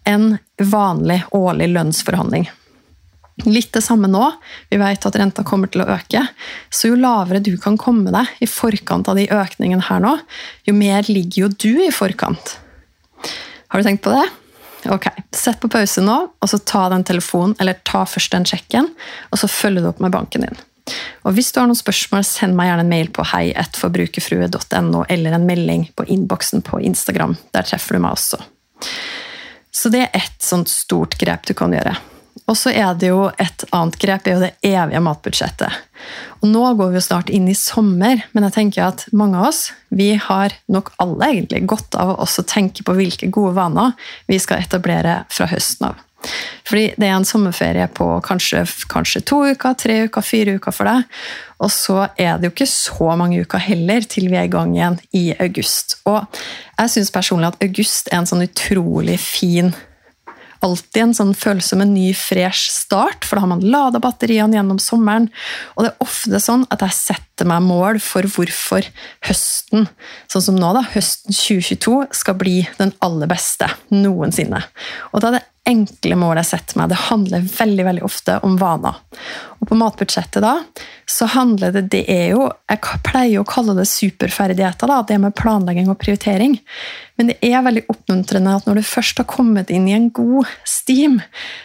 enn 0.09 0.35
vanlig 0.61 1.23
årlig 1.37 1.71
lønnsforhandling. 1.73 2.49
Litt 3.51 3.73
det 3.75 3.83
samme 3.83 4.07
nå. 4.07 4.23
Vi 4.71 4.79
vet 4.79 5.07
at 5.09 5.17
renta 5.19 5.43
kommer 5.47 5.71
til 5.73 5.83
å 5.83 5.89
øke. 5.97 6.23
Så 6.71 6.93
jo 6.93 6.99
lavere 7.01 7.43
du 7.43 7.57
kan 7.61 7.77
komme 7.81 8.13
deg 8.15 8.45
i 8.45 8.49
forkant 8.49 9.11
av 9.11 9.19
de 9.19 9.27
økningene 9.27 9.85
her 9.89 10.05
nå, 10.05 10.15
jo 10.69 10.77
mer 10.77 11.09
ligger 11.11 11.47
jo 11.47 11.51
du 11.51 11.83
i 11.83 11.91
forkant. 11.93 12.57
Har 13.69 13.83
du 13.83 13.89
tenkt 13.89 14.05
på 14.07 14.15
det? 14.15 14.25
Ok, 14.91 15.09
Sett 15.35 15.61
på 15.61 15.71
pause 15.73 16.03
nå, 16.05 16.17
og 16.41 16.51
så 16.51 16.59
ta 16.61 16.89
den 16.93 17.05
telefonen, 17.07 17.57
eller 17.61 17.79
ta 17.87 18.05
først 18.09 18.35
den 18.35 18.47
sjekken, 18.49 18.91
og 19.31 19.41
så 19.41 19.49
følger 19.51 19.85
du 19.85 19.91
opp 19.91 20.03
med 20.05 20.13
banken 20.15 20.45
din. 20.47 20.63
Og 21.25 21.33
Hvis 21.37 21.51
du 21.53 21.61
har 21.61 21.69
noen 21.69 21.79
spørsmål, 21.79 22.25
send 22.29 22.57
meg 22.59 22.69
gjerne 22.69 22.85
en 22.85 22.93
mail 22.93 23.11
på 23.15 23.25
heietforbrukerfrue.no, 23.31 25.05
eller 25.09 25.37
en 25.37 25.47
melding 25.49 25.89
på 25.97 26.07
innboksen 26.13 26.65
på 26.67 26.83
Instagram. 26.85 27.37
Der 27.57 27.65
treffer 27.65 27.97
du 27.97 28.05
meg 28.05 28.19
også. 28.19 28.41
Så 29.75 29.91
det 29.91 30.05
er 30.05 30.19
ett 30.21 30.43
sånt 30.45 30.69
stort 30.71 31.17
grep 31.19 31.49
du 31.49 31.55
kan 31.57 31.73
gjøre. 31.75 31.97
Og 32.45 32.57
så 32.59 32.73
er 32.75 32.97
det 32.99 33.09
jo 33.09 33.29
et 33.41 33.65
annet 33.73 33.97
grep, 34.03 34.27
er 34.27 34.37
jo 34.37 34.43
det 34.43 34.53
evige 34.67 35.03
matbudsjettet. 35.05 35.81
Og 36.43 36.51
nå 36.51 36.65
går 36.77 36.91
vi 36.93 36.99
jo 36.99 37.05
snart 37.07 37.31
inn 37.33 37.47
i 37.49 37.57
sommer, 37.57 38.21
men 38.35 38.47
jeg 38.49 38.57
tenker 38.59 38.89
at 38.91 39.07
mange 39.17 39.39
av 39.41 39.49
oss 39.53 39.69
vi 39.95 40.13
har 40.21 40.57
nok 40.69 40.93
alle 41.03 41.31
egentlig 41.31 41.63
godt 41.71 41.97
av 41.97 42.13
å 42.13 42.19
også 42.27 42.45
tenke 42.51 42.85
på 42.85 42.97
hvilke 42.99 43.31
gode 43.33 43.55
vaner 43.57 43.95
vi 44.29 44.41
skal 44.43 44.65
etablere 44.65 45.23
fra 45.33 45.49
høsten 45.49 45.89
av. 45.93 46.03
Fordi 46.65 46.85
det 46.97 47.09
er 47.09 47.15
en 47.19 47.27
sommerferie 47.29 47.87
på 47.93 48.07
kanskje, 48.25 48.63
kanskje, 48.89 49.21
to 49.29 49.43
uker, 49.53 49.77
tre 49.77 49.99
uker, 50.07 50.25
fire 50.25 50.57
uker 50.57 50.75
for 50.75 50.89
deg. 50.89 51.05
Og 51.65 51.73
så 51.73 51.99
er 52.21 52.39
det 52.39 52.49
jo 52.49 52.55
ikke 52.55 52.71
så 52.71 53.11
mange 53.21 53.43
uker 53.45 53.61
heller 53.61 54.07
til 54.09 54.31
vi 54.33 54.39
er 54.41 54.49
i 54.49 54.53
gang 54.53 54.73
igjen 54.77 54.97
i 55.17 55.25
august. 55.37 55.99
Og 56.09 56.25
jeg 56.79 56.95
syns 56.95 57.13
personlig 57.15 57.53
at 57.53 57.67
august 57.67 58.09
er 58.11 58.23
en 58.23 58.31
sånn 58.31 58.47
utrolig 58.47 59.19
fin 59.21 59.75
alltid 60.65 61.03
en 61.03 61.15
sånn 61.17 61.35
følelse 61.37 61.77
en 61.85 61.95
ny, 61.95 62.09
fresh 62.17 62.73
start, 62.73 63.27
for 63.27 63.37
da 63.37 63.45
har 63.45 63.53
man 63.53 63.65
lada 63.65 64.01
batteriene 64.03 64.57
gjennom 64.57 64.81
sommeren. 64.83 65.29
Og 65.77 65.85
det 65.85 65.93
er 65.93 66.05
ofte 66.07 66.41
sånn 66.43 66.65
at 66.73 66.85
jeg 66.87 66.97
setter 66.97 67.34
meg 67.43 67.65
mål 67.67 67.99
for 68.03 68.27
hvorfor 68.31 68.87
høsten, 69.27 69.89
sånn 70.31 70.47
som 70.47 70.61
nå, 70.61 70.71
da, 70.77 70.85
høsten 70.95 71.35
2022, 71.35 71.97
skal 72.15 72.39
bli 72.39 72.61
den 72.79 72.95
aller 73.05 73.31
beste 73.31 73.69
noensinne. 73.91 74.63
Og 75.11 75.19
da 75.19 75.33
er 75.33 75.39
det 75.41 75.45
enkle 75.65 76.17
mål 76.21 76.39
jeg 76.43 76.51
setter 76.51 76.79
meg. 76.79 76.91
Det 76.93 77.05
handler 77.07 77.47
veldig 77.49 77.87
veldig 77.87 78.05
ofte 78.05 78.37
om 78.45 78.57
vaner. 78.61 78.99
Og 79.61 79.69
på 79.71 79.79
matbudsjettet 79.81 80.45
da, 80.45 80.59
så 81.09 81.29
handler 81.33 81.73
det 81.73 81.87
Det 81.93 82.03
er 82.11 82.35
jo 82.35 82.51
Jeg 82.69 83.01
pleier 83.05 83.41
å 83.41 83.49
kalle 83.49 83.75
det 83.77 83.87
superferdigheter, 83.89 84.89
da, 84.89 85.01
det 85.09 85.19
med 85.21 85.35
planlegging 85.37 85.89
og 85.93 85.99
prioritering. 86.01 86.59
Men 87.17 87.31
det 87.31 87.39
er 87.47 87.65
veldig 87.65 87.85
oppmuntrende 87.93 88.57
at 88.59 88.69
når 88.69 88.81
du 88.81 88.89
først 88.89 89.21
har 89.23 89.29
kommet 89.31 89.71
inn 89.73 89.87
i 89.89 89.95
en 89.97 90.11
god 90.13 90.51
steam, 90.69 91.21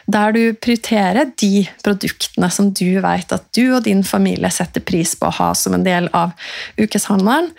der 0.07 0.35
du 0.35 0.41
prioriterer 0.53 1.31
de 1.41 1.65
produktene 1.83 2.51
som 2.53 2.71
du 2.71 3.01
vet 3.03 3.35
at 3.35 3.47
du 3.55 3.65
og 3.73 3.83
din 3.87 4.03
familie 4.05 4.51
setter 4.53 4.83
pris 4.85 5.15
på 5.17 5.27
å 5.27 5.37
ha 5.41 5.51
som 5.59 5.75
en 5.75 5.85
del 5.85 6.09
av 6.15 6.33
ukeshandelen, 6.79 7.51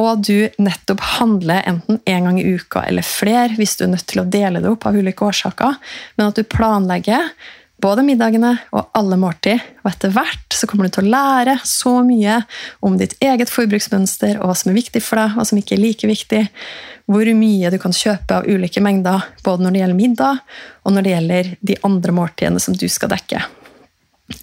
og 0.00 0.24
du 0.26 0.48
nettopp 0.58 1.02
handler 1.20 1.62
enten 1.70 2.00
én 2.10 2.26
gang 2.26 2.40
i 2.40 2.46
uka 2.56 2.82
eller 2.82 3.06
flere 3.06 3.54
hvis 3.54 3.76
du 3.78 3.84
er 3.86 3.92
nødt 3.92 4.08
til 4.10 4.24
å 4.24 4.26
dele 4.26 4.62
det 4.62 4.72
opp 4.72 4.88
av 4.88 4.96
ulike 4.98 5.22
årsaker, 5.22 5.76
men 6.16 6.32
at 6.32 6.40
du 6.40 6.42
planlegger 6.50 7.30
både 7.84 8.04
middagene 8.06 8.54
og 8.74 8.90
alle 8.96 9.18
måltid. 9.20 9.62
Og 9.84 9.90
etter 9.90 10.12
hvert 10.14 10.56
så 10.56 10.68
kommer 10.70 10.88
du 10.88 10.94
til 10.94 11.06
å 11.06 11.12
lære 11.14 11.58
så 11.68 11.98
mye 12.06 12.40
om 12.84 12.98
ditt 13.00 13.16
eget 13.22 13.52
forbruksmønster, 13.52 14.38
og 14.40 14.50
hva 14.50 14.58
som 14.58 14.72
er 14.72 14.78
viktig 14.78 15.02
for 15.04 15.20
deg, 15.20 15.34
hva 15.36 15.46
som 15.48 15.60
ikke 15.60 15.76
er 15.76 15.82
like 15.82 16.10
viktig. 16.10 16.44
Hvor 17.10 17.28
mye 17.36 17.72
du 17.72 17.76
kan 17.82 17.92
kjøpe 17.92 18.38
av 18.38 18.48
ulike 18.48 18.80
mengder, 18.84 19.26
både 19.44 19.66
når 19.66 19.74
det 19.74 19.82
gjelder 19.82 20.00
middag, 20.00 20.40
og 20.84 20.94
når 20.94 21.04
det 21.04 21.12
gjelder 21.12 21.52
de 21.60 21.78
andre 21.90 22.16
måltidene 22.16 22.62
som 22.62 22.78
du 22.78 22.86
skal 22.88 23.12
dekke. 23.12 23.42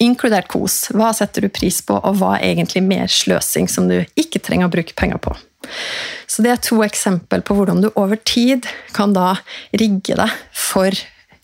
Inkludert 0.01 0.49
kos. 0.51 0.91
Hva 0.93 1.09
setter 1.17 1.47
du 1.47 1.49
pris 1.53 1.79
på, 1.85 1.95
og 1.97 2.19
hva 2.19 2.35
er 2.37 2.51
egentlig 2.51 2.83
mer 2.85 3.09
sløsing 3.09 3.69
som 3.71 3.87
du 3.89 3.97
ikke 4.19 4.41
trenger 4.43 4.69
å 4.69 4.73
bruke 4.73 4.97
penger 4.97 5.21
på? 5.21 5.33
Så 6.29 6.43
Det 6.45 6.51
er 6.51 6.61
to 6.61 6.81
eksempel 6.85 7.41
på 7.41 7.55
hvordan 7.57 7.81
du 7.81 7.89
over 7.95 8.17
tid 8.17 8.67
kan 8.93 9.13
da 9.13 9.35
rigge 9.77 10.15
deg 10.17 10.37
for 10.53 10.95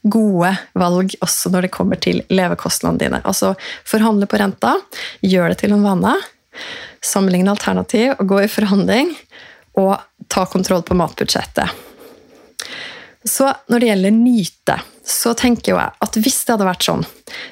gode 0.07 0.53
valg 0.77 1.15
også 1.25 1.51
når 1.51 1.67
det 1.67 1.73
kommer 1.75 1.99
til 1.99 2.21
levekostnadene 2.29 3.01
dine. 3.01 3.21
Altså 3.25 3.55
forhandle 3.87 4.29
på 4.29 4.39
renta, 4.39 4.77
gjør 5.21 5.51
det 5.51 5.59
til 5.63 5.75
en 5.75 5.85
vane. 5.85 6.13
Sammenligne 7.03 7.53
alternativ 7.53 8.15
og 8.15 8.29
gå 8.29 8.43
i 8.45 8.51
forhandling. 8.51 9.11
Og 9.77 9.97
ta 10.31 10.47
kontroll 10.49 10.81
på 10.85 10.97
matbudsjettet. 10.97 11.86
Så 13.25 13.49
når 13.71 13.81
det 13.81 13.89
gjelder 13.89 14.13
nyte, 14.15 14.77
så 15.07 15.33
tenker 15.37 15.73
jeg 15.73 15.95
at 16.03 16.17
hvis 16.19 16.39
det 16.43 16.53
hadde 16.53 16.67
vært 16.67 16.85
sånn 16.85 17.03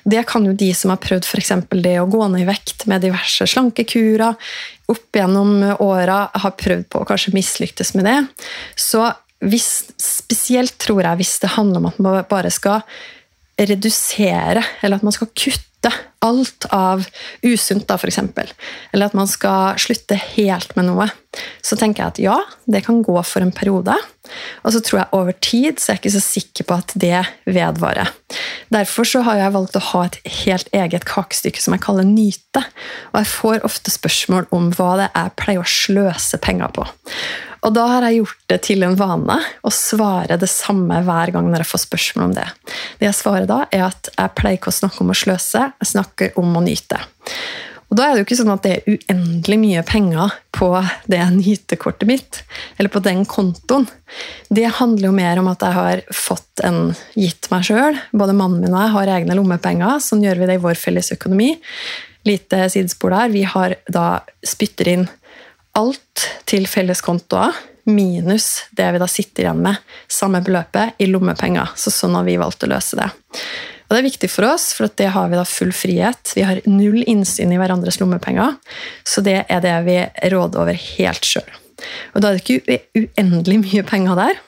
Det 0.03 0.21
kan 0.27 0.43
jo 0.43 0.51
de 0.57 0.67
som 0.75 0.91
har 0.91 0.99
prøvd 1.01 1.25
f.eks. 1.25 1.53
det 1.71 1.95
å 2.01 2.09
gå 2.11 2.27
ned 2.27 2.43
i 2.43 2.47
vekt 2.49 2.85
med 2.91 3.05
diverse 3.05 3.47
slankekurer 3.47 4.35
opp 4.91 5.17
gjennom 5.17 5.63
åra, 5.81 6.25
har 6.29 6.57
prøvd 6.59 6.89
på 6.91 7.01
å 7.01 7.07
kanskje 7.09 7.33
mislyktes 7.33 7.95
med 7.97 8.05
det. 8.05 8.17
Så 8.77 9.07
hvis, 9.41 9.87
spesielt 9.97 10.77
tror 10.81 11.01
jeg 11.01 11.21
hvis 11.21 11.37
det 11.41 11.55
handler 11.55 11.81
om 11.81 11.89
at 11.89 12.01
man 12.01 12.19
bare 12.29 12.51
skal 12.53 12.83
redusere, 13.57 14.63
eller 14.83 14.99
at 14.99 15.05
man 15.05 15.15
skal 15.15 15.31
kutte 15.31 15.91
alt 16.25 16.67
av 16.73 17.05
usunt, 17.45 17.85
da, 17.87 17.97
f.eks., 17.97 18.19
eller 18.91 19.05
at 19.05 19.17
man 19.17 19.29
skal 19.29 19.79
slutte 19.81 20.17
helt 20.35 20.75
med 20.77 20.89
noe, 20.89 21.07
så 21.65 21.77
tenker 21.79 22.03
jeg 22.03 22.13
at 22.13 22.21
ja, 22.23 22.37
det 22.69 22.83
kan 22.87 23.03
gå 23.05 23.17
for 23.23 23.45
en 23.45 23.53
periode. 23.55 23.95
Og 24.63 24.75
så 24.75 24.81
tror 24.83 25.01
jeg 25.01 25.13
over 25.17 25.37
tid 25.43 25.79
så 25.79 25.91
er 25.91 25.97
jeg 25.97 26.03
ikke 26.03 26.15
så 26.15 26.23
sikker 26.23 26.67
på 26.69 26.77
at 26.77 26.93
det 26.99 27.23
vedvarer. 27.47 28.11
Derfor 28.73 29.07
så 29.07 29.23
har 29.25 29.39
jeg 29.39 29.55
valgt 29.55 29.79
å 29.79 29.83
ha 29.91 30.05
et 30.07 30.19
helt 30.43 30.69
eget 30.75 31.07
kakestykke 31.09 31.61
som 31.61 31.75
jeg 31.75 31.85
kaller 31.85 32.07
nyte. 32.07 32.63
Og 33.13 33.19
jeg 33.21 33.31
får 33.33 33.67
ofte 33.67 33.93
spørsmål 33.93 34.49
om 34.55 34.71
hva 34.77 34.93
det 35.01 35.09
er 35.11 35.29
jeg 35.29 35.37
pleier 35.41 35.63
å 35.63 35.75
sløse 35.75 36.41
penger 36.43 36.73
på. 36.75 36.87
Og 37.65 37.73
da 37.73 37.85
har 37.89 38.05
jeg 38.05 38.19
gjort 38.19 38.41
det 38.51 38.57
til 38.67 38.85
en 38.85 38.97
vane 38.97 39.37
å 39.65 39.71
svare 39.73 40.37
det 40.37 40.49
samme 40.51 40.99
hver 41.07 41.31
gang 41.33 41.47
når 41.49 41.63
jeg 41.63 41.71
får 41.71 41.83
spørsmål 41.87 42.27
om 42.27 42.35
det. 42.37 42.45
Det 42.99 43.07
jeg 43.07 43.17
svarer 43.17 43.47
da, 43.49 43.63
er 43.73 43.87
at 43.87 44.11
jeg 44.13 44.35
pleier 44.37 44.59
ikke 44.59 44.73
å 44.73 44.79
snakke 44.81 45.01
om 45.01 45.13
å 45.13 45.17
sløse, 45.17 45.63
jeg 45.81 45.91
snakker 45.95 46.37
om 46.41 46.53
å 46.59 46.61
nyte. 46.65 47.01
Og 47.89 47.97
da 47.99 48.05
er 48.05 48.15
det 48.15 48.23
jo 48.23 48.25
ikke 48.25 48.37
sånn 48.39 48.53
at 48.53 48.63
det 48.65 48.71
er 48.75 48.95
uendelig 48.95 49.57
mye 49.61 49.83
penger 49.85 50.33
på 50.55 50.69
det 51.11 51.19
nytekortet 51.35 52.09
mitt, 52.09 52.39
eller 52.79 52.91
på 52.93 53.01
den 53.05 53.21
kontoen. 53.29 53.85
Det 54.49 54.65
handler 54.79 55.09
jo 55.09 55.15
mer 55.15 55.41
om 55.41 55.51
at 55.51 55.61
jeg 55.65 55.77
har 55.77 56.01
fått 56.13 56.63
en 56.65 56.95
gitt 57.13 57.51
meg 57.53 57.67
sjøl. 57.67 57.99
Både 58.11 58.37
mannen 58.37 58.63
min 58.63 58.73
og 58.73 58.81
jeg 58.81 58.95
har 58.95 59.13
egne 59.19 59.37
lommepenger. 59.37 60.01
Sånn 60.03 60.25
gjør 60.25 60.41
vi 60.41 60.49
det 60.49 60.57
i 60.57 60.65
vår 60.65 60.81
felles 60.81 61.13
økonomi. 61.13 61.53
Lite 62.25 62.65
sidespor 62.73 63.13
der. 63.13 63.31
Vi 63.35 63.45
har 63.45 63.77
da 63.85 64.07
spytter 64.45 64.91
inn 64.95 65.07
alt 65.77 66.27
til 66.49 66.65
felleskontoer 66.71 67.53
minus 67.85 68.65
det 68.71 68.87
vi 68.91 69.01
da 69.01 69.07
sitter 69.07 69.45
igjen 69.45 69.61
med, 69.61 69.77
samme 70.09 70.41
beløpet, 70.41 70.97
i 70.97 71.05
lommepenger. 71.05 71.75
Så 71.77 71.93
sånn 71.93 72.15
har 72.17 72.25
vi 72.25 72.39
valgt 72.41 72.65
å 72.65 72.69
løse 72.71 72.97
det. 72.97 73.09
Og 73.85 73.93
Det 73.93 73.99
er 73.99 74.07
viktig 74.07 74.29
for 74.33 74.47
oss, 74.49 74.71
for 74.73 74.89
det 74.97 75.11
har 75.13 75.29
vi 75.29 75.37
da 75.37 75.45
full 75.45 75.73
frihet. 75.75 76.33
Vi 76.35 76.45
har 76.47 76.63
null 76.65 77.03
innsyn 77.05 77.53
i 77.53 77.59
hverandres 77.61 77.99
lommepenger, 78.01 78.57
så 79.05 79.21
det 79.21 79.43
er 79.45 79.61
det 79.61 79.75
vi 79.85 79.99
råder 80.33 80.63
over 80.63 80.79
helt 80.97 81.27
sjøl. 81.27 81.47
Og 82.15 82.21
Da 82.21 82.31
er 82.31 82.37
det 82.37 82.45
ikke 82.45 82.79
uendelig 82.97 83.59
mye 83.61 83.85
penger 83.85 84.17
der, 84.17 84.41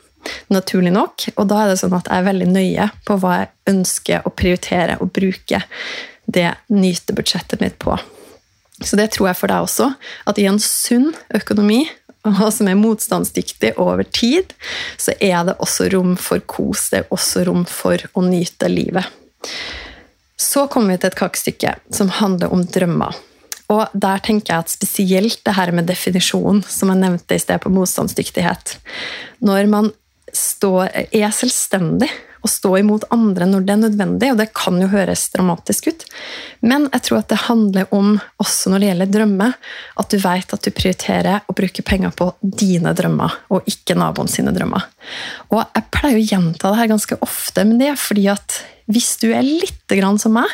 naturlig 0.53 0.93
nok. 0.95 1.27
Og 1.35 1.47
da 1.51 1.63
er 1.63 1.71
det 1.71 1.79
sånn 1.83 1.95
at 1.97 2.09
jeg 2.09 2.21
er 2.21 2.29
veldig 2.31 2.49
nøye 2.49 2.89
på 3.05 3.19
hva 3.21 3.33
jeg 3.41 3.75
ønsker 3.75 4.25
å 4.25 4.33
prioritere 4.33 4.97
og 5.03 5.13
bruke 5.13 5.61
det 6.27 6.49
nytebudsjettet 6.73 7.61
mitt 7.61 7.77
på. 7.79 7.95
Så 8.83 8.97
det 8.99 9.11
tror 9.13 9.31
jeg 9.31 9.39
for 9.39 9.51
deg 9.51 9.65
også, 9.65 9.91
at 10.29 10.39
i 10.41 10.47
en 10.49 10.59
sunn 10.61 11.09
økonomi, 11.35 11.85
og 12.27 12.49
som 12.53 12.67
er 12.67 12.77
motstandsdyktig 12.79 13.75
over 13.79 14.03
tid, 14.03 14.51
så 14.99 15.15
er 15.23 15.47
det 15.47 15.57
også 15.63 15.87
rom 15.93 16.17
for 16.19 16.43
kos. 16.43 16.89
Det 16.91 17.03
er 17.03 17.15
også 17.15 17.45
rom 17.47 17.63
for 17.69 18.01
å 18.13 18.25
nyte 18.25 18.69
livet. 18.71 19.07
Så 20.37 20.67
kommer 20.69 20.93
vi 20.93 21.01
til 21.01 21.11
et 21.11 21.19
kakestykke 21.19 21.73
som 21.93 22.11
handler 22.19 22.53
om 22.53 22.65
drømmer. 22.65 23.15
Og 23.73 23.91
der 23.91 24.21
tenker 24.23 24.53
jeg 24.53 24.63
at 24.63 24.71
spesielt 24.71 25.41
det 25.43 25.55
her 25.57 25.73
med 25.75 25.89
definisjonen, 25.89 26.61
som 26.63 26.93
jeg 26.93 27.01
nevnte 27.01 27.35
i 27.35 27.41
sted 27.41 27.59
på 27.59 27.71
motstandsdyktighet 27.73 28.77
Når 29.43 29.67
man 29.67 29.91
står, 30.37 30.89
er 31.11 31.35
selvstendig 31.35 32.09
å 32.45 32.49
stå 32.49 32.73
imot 32.79 33.07
andre 33.13 33.47
når 33.49 33.65
det 33.65 33.73
er 33.73 33.81
nødvendig, 33.81 34.29
og 34.31 34.39
det 34.39 34.47
kan 34.55 34.77
jo 34.81 34.89
høres 34.91 35.25
dramatisk 35.33 35.89
ut. 35.91 36.05
Men 36.65 36.87
jeg 36.93 37.05
tror 37.07 37.19
at 37.19 37.31
det 37.31 37.41
handler 37.47 37.91
om, 37.95 38.15
også 38.41 38.71
når 38.71 38.83
det 38.83 38.91
gjelder 38.91 39.11
drømmer, 39.15 39.57
at 39.99 40.13
du 40.13 40.17
vet 40.23 40.55
at 40.55 40.63
du 40.63 40.71
prioriterer 40.75 41.43
å 41.49 41.57
bruke 41.57 41.85
penger 41.87 42.15
på 42.17 42.29
dine 42.41 42.93
drømmer, 42.97 43.35
og 43.53 43.67
ikke 43.69 43.97
naboen 43.99 44.31
sine 44.31 44.53
drømmer. 44.55 44.87
Og 45.51 45.61
jeg 45.63 45.87
pleier 45.97 46.19
å 46.21 46.25
gjenta 46.31 46.71
det 46.71 46.81
her 46.81 46.91
ganske 46.93 47.19
ofte, 47.25 47.67
men 47.67 47.81
det 47.81 47.91
er 47.91 48.01
fordi 48.01 48.27
at 48.31 48.61
hvis 48.87 49.17
du 49.19 49.27
er 49.35 49.43
litt 49.43 49.91
som 50.21 50.31
meg, 50.37 50.47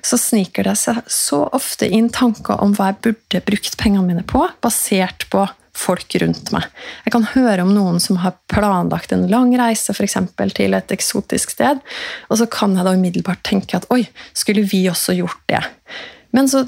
så 0.00 0.16
sniker 0.16 0.64
det 0.64 0.78
seg 0.80 1.02
så 1.12 1.42
ofte 1.52 1.88
inn 1.88 2.08
tanker 2.08 2.62
om 2.64 2.72
hva 2.76 2.88
jeg 2.88 3.02
burde 3.04 3.42
brukt 3.44 3.76
pengene 3.76 4.06
mine 4.06 4.24
på, 4.24 4.46
basert 4.64 5.28
på 5.32 5.44
folk 5.76 6.16
rundt 6.22 6.50
meg. 6.54 6.66
Jeg 7.04 7.14
kan 7.14 7.26
høre 7.34 7.64
om 7.64 7.72
noen 7.76 8.00
som 8.02 8.20
har 8.22 8.36
planlagt 8.52 9.12
en 9.14 9.26
lang 9.30 9.52
reise 9.58 9.94
for 9.94 10.06
eksempel, 10.06 10.52
til 10.56 10.76
et 10.76 10.94
eksotisk 10.94 11.52
sted, 11.56 11.82
og 12.30 12.40
så 12.40 12.48
kan 12.50 12.76
jeg 12.76 12.86
da 12.86 12.94
umiddelbart 12.96 13.44
tenke 13.46 13.78
at 13.78 13.88
oi, 13.94 14.02
skulle 14.36 14.66
vi 14.66 14.86
også 14.90 15.16
gjort 15.18 15.42
det? 15.52 15.62
Men 16.36 16.50
så 16.50 16.66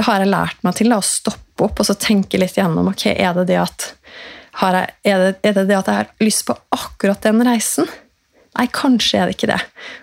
har 0.00 0.22
jeg 0.22 0.30
lært 0.30 0.60
meg 0.66 0.76
til 0.78 0.92
da, 0.92 1.00
å 1.00 1.06
stoppe 1.06 1.66
opp 1.66 1.80
og 1.82 1.88
så 1.88 1.96
tenke 1.98 2.38
litt 2.40 2.56
gjennom 2.56 2.92
ok, 2.92 3.10
er 3.12 3.34
det 3.40 3.48
det 3.50 3.58
at, 3.60 3.88
jeg, 4.60 4.92
er 5.08 5.24
det, 5.24 5.34
er 5.42 5.58
det 5.58 5.66
det 5.68 5.80
at 5.80 5.90
jeg 5.90 6.02
har 6.02 6.14
lyst 6.22 6.46
på 6.48 6.56
akkurat 6.76 7.20
den 7.26 7.42
reisen? 7.46 7.88
Nei, 8.60 8.66
kanskje 8.76 9.16
er 9.16 9.30
det 9.30 9.38
ikke 9.38 9.48
det. 9.48 9.58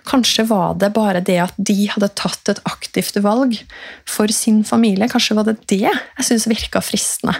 Kanskje 0.09 0.47
var 0.49 0.71
det 0.81 0.87
bare 0.95 1.19
det 1.21 1.35
at 1.43 1.57
de 1.61 1.75
hadde 1.91 2.07
tatt 2.17 2.49
et 2.49 2.61
aktivt 2.65 3.19
valg 3.21 3.53
for 4.09 4.31
sin 4.33 4.63
familie. 4.65 5.05
Kanskje 5.11 5.37
var 5.37 5.45
det 5.45 5.59
det 5.69 5.83
jeg 5.83 6.25
syntes 6.25 6.47
virka 6.49 6.81
fristende. 6.81 7.35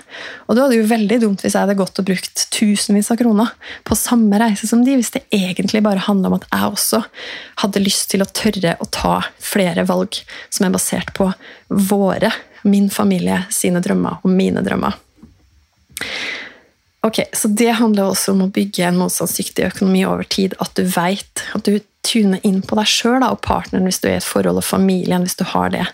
Og 0.45 0.53
da 0.53 0.67
hadde 0.67 0.77
jo 0.77 0.85
veldig 0.91 1.17
dumt 1.23 1.41
hvis 1.41 1.55
jeg 1.57 1.65
hadde 1.65 1.79
gått 1.79 1.97
og 1.97 2.05
brukt 2.11 2.45
tusenvis 2.53 3.09
av 3.09 3.17
kroner 3.23 3.49
på 3.87 3.97
samme 3.97 4.37
reise 4.43 4.69
som 4.69 4.85
de, 4.85 4.93
hvis 4.99 5.15
det 5.15 5.25
egentlig 5.33 5.81
bare 5.87 6.05
handla 6.05 6.29
om 6.29 6.37
at 6.37 6.45
jeg 6.51 6.69
også 6.69 7.01
hadde 7.63 7.81
lyst 7.81 8.11
til 8.13 8.21
å 8.21 8.29
tørre 8.29 8.77
å 8.77 8.89
ta 8.93 9.17
flere 9.41 9.87
valg 9.89 10.21
som 10.53 10.67
er 10.67 10.75
basert 10.77 11.15
på 11.17 11.31
våre, 11.89 12.29
min 12.61 12.91
familie, 12.93 13.41
sine 13.49 13.81
drømmer 13.81 14.21
og 14.21 14.37
mine 14.37 14.61
drømmer. 14.61 15.01
Ok, 17.07 17.21
Så 17.33 17.47
det 17.47 17.71
handler 17.79 18.09
også 18.09 18.33
om 18.33 18.41
å 18.43 18.51
bygge 18.51 18.83
en 18.83 18.97
motstandsdyktig 18.99 19.63
økonomi 19.69 20.01
over 20.03 20.27
tid. 20.27 20.57
At 20.59 20.73
du 20.75 20.83
vet, 20.83 21.43
at 21.55 21.63
du 21.63 21.77
tuner 22.07 22.43
inn 22.47 22.59
på 22.65 22.75
deg 22.75 22.89
sjøl 22.89 23.23
og 23.23 23.39
partneren 23.45 23.87
hvis 23.87 24.01
du 24.03 24.09
er 24.09 24.17
i 24.17 24.19
et 24.19 24.27
forhold, 24.27 24.59
og 24.59 24.67
familien 24.67 25.23
hvis 25.23 25.37
du 25.39 25.45
har 25.47 25.71
det. 25.71 25.85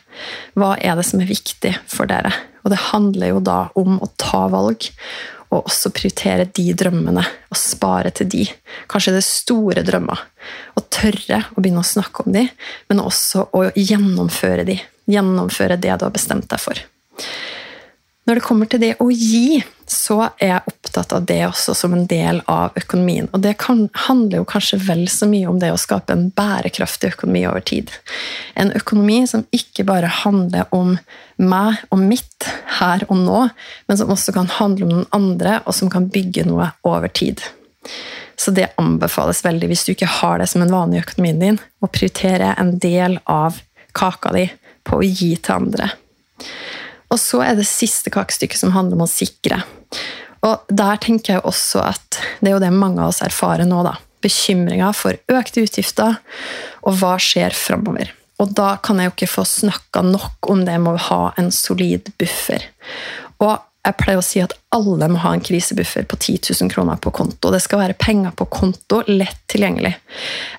Hva 0.58 0.74
er 0.82 0.98
det 0.98 1.06
som 1.06 1.22
er 1.22 1.30
viktig 1.30 1.76
for 1.92 2.10
dere? 2.10 2.34
Og 2.64 2.74
det 2.74 2.82
handler 2.90 3.34
jo 3.34 3.44
da 3.46 3.60
om 3.78 4.00
å 4.02 4.10
ta 4.18 4.48
valg, 4.50 4.90
og 5.54 5.68
også 5.70 5.92
prioritere 5.94 6.48
de 6.50 6.66
drømmene 6.74 7.22
og 7.54 7.60
spare 7.60 8.10
til 8.18 8.32
de. 8.34 8.48
Kanskje 8.90 9.14
det 9.14 9.22
er 9.22 9.28
store 9.28 9.84
drømmer. 9.86 10.24
Og 10.80 10.88
tørre 10.94 11.44
å 11.54 11.60
begynne 11.60 11.84
å 11.84 11.92
snakke 11.92 12.26
om 12.26 12.34
de, 12.34 12.48
men 12.90 13.04
også 13.04 13.52
å 13.54 13.68
gjennomføre 13.78 14.66
de. 14.66 14.80
Gjennomføre 15.14 15.78
det 15.78 15.94
du 15.94 16.08
har 16.08 16.16
bestemt 16.16 16.50
deg 16.50 16.64
for. 16.64 16.82
Når 18.24 18.40
det 18.40 18.44
kommer 18.46 18.70
til 18.72 18.80
det 18.80 18.94
å 19.04 19.10
gi, 19.12 19.60
så 19.90 20.30
er 20.40 20.48
jeg 20.48 20.72
opptatt 20.72 21.12
av 21.16 21.26
det 21.28 21.42
også 21.44 21.74
som 21.76 21.96
en 21.96 22.06
del 22.08 22.40
av 22.50 22.78
økonomien. 22.80 23.28
Og 23.36 23.42
det 23.44 23.58
kan, 23.60 23.82
handler 24.06 24.40
jo 24.40 24.48
kanskje 24.48 24.80
vel 24.86 25.04
så 25.12 25.28
mye 25.28 25.50
om 25.52 25.60
det 25.60 25.74
å 25.74 25.80
skape 25.80 26.16
en 26.16 26.30
bærekraftig 26.36 27.12
økonomi 27.18 27.44
over 27.50 27.66
tid. 27.68 27.92
En 28.56 28.72
økonomi 28.80 29.20
som 29.28 29.44
ikke 29.56 29.84
bare 29.90 30.12
handler 30.24 30.72
om 30.76 30.96
meg 31.42 31.84
og 31.92 32.00
mitt 32.00 32.48
her 32.80 33.04
og 33.10 33.20
nå, 33.26 33.42
men 33.90 34.00
som 34.00 34.14
også 34.16 34.36
kan 34.36 34.48
handle 34.56 34.88
om 34.88 34.96
noen 34.96 35.12
andre, 35.16 35.60
og 35.68 35.76
som 35.76 35.92
kan 35.92 36.08
bygge 36.14 36.48
noe 36.48 36.70
over 36.88 37.12
tid. 37.12 37.44
Så 38.40 38.56
det 38.56 38.72
anbefales 38.80 39.44
veldig, 39.46 39.68
hvis 39.68 39.84
du 39.86 39.94
ikke 39.94 40.10
har 40.22 40.40
det 40.40 40.48
som 40.52 40.64
en 40.64 40.72
vanlig 40.72 41.02
i 41.02 41.04
økonomien 41.04 41.44
din, 41.44 41.60
å 41.84 41.92
prioritere 41.92 42.56
en 42.56 42.78
del 42.80 43.20
av 43.30 43.60
kaka 43.92 44.32
di 44.36 44.48
på 44.88 45.00
å 45.00 45.06
gi 45.06 45.34
til 45.38 45.60
andre. 45.60 45.92
Og 47.14 47.22
så 47.22 47.44
er 47.46 47.58
det 47.58 47.70
siste 47.70 48.12
kakestykket 48.14 48.64
som 48.64 48.74
handler 48.74 48.98
om 48.98 49.06
å 49.06 49.12
sikre. 49.12 49.62
Og 50.44 50.66
der 50.68 51.00
tenker 51.04 51.38
jeg 51.38 51.46
også 51.48 51.84
at 51.86 52.20
det 52.42 52.50
er 52.52 52.58
jo 52.58 52.64
det 52.64 52.74
mange 52.76 53.04
av 53.04 53.14
oss 53.14 53.22
erfarer 53.24 53.70
nå, 53.70 53.84
da. 53.86 53.96
Bekymringer 54.24 54.96
for 54.96 55.20
økte 55.32 55.64
utgifter, 55.66 56.18
og 56.84 57.00
hva 57.00 57.16
skjer 57.22 57.56
framover. 57.56 58.12
Og 58.42 58.52
da 58.56 58.74
kan 58.84 59.00
jeg 59.00 59.10
jo 59.10 59.14
ikke 59.14 59.34
få 59.36 59.46
snakka 59.48 60.04
nok 60.08 60.50
om 60.52 60.64
det 60.68 60.80
med 60.82 60.98
å 60.98 61.06
ha 61.10 61.22
en 61.40 61.52
solid 61.54 62.10
buffer. 62.20 62.66
Og 63.44 63.54
jeg 63.84 63.98
pleier 64.00 64.20
å 64.20 64.24
si 64.24 64.40
at 64.40 64.56
alle 64.76 65.10
må 65.12 65.20
ha 65.26 65.34
en 65.36 65.44
krisebuffer 65.44 66.06
på 66.08 66.16
10 66.16 66.54
000 66.56 66.72
kroner 66.72 67.00
på 67.04 67.12
konto. 67.16 67.52
Det 67.52 67.60
skal 67.64 67.82
være 67.82 67.98
penger 68.00 68.32
på 68.40 68.48
konto, 68.52 69.02
lett 69.12 69.42
tilgjengelig. 69.52 69.92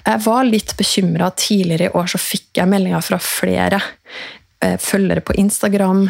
Jeg 0.05 0.23
var 0.27 0.45
litt 0.45 0.75
bekymra 0.77 1.31
tidligere 1.33 1.89
i 1.89 1.95
år, 1.97 2.11
så 2.13 2.21
fikk 2.21 2.61
jeg 2.61 2.69
meldinger 2.69 3.05
fra 3.05 3.21
flere 3.25 3.81
eh, 4.61 4.77
følgere 4.81 5.25
på 5.25 5.39
Instagram, 5.41 6.05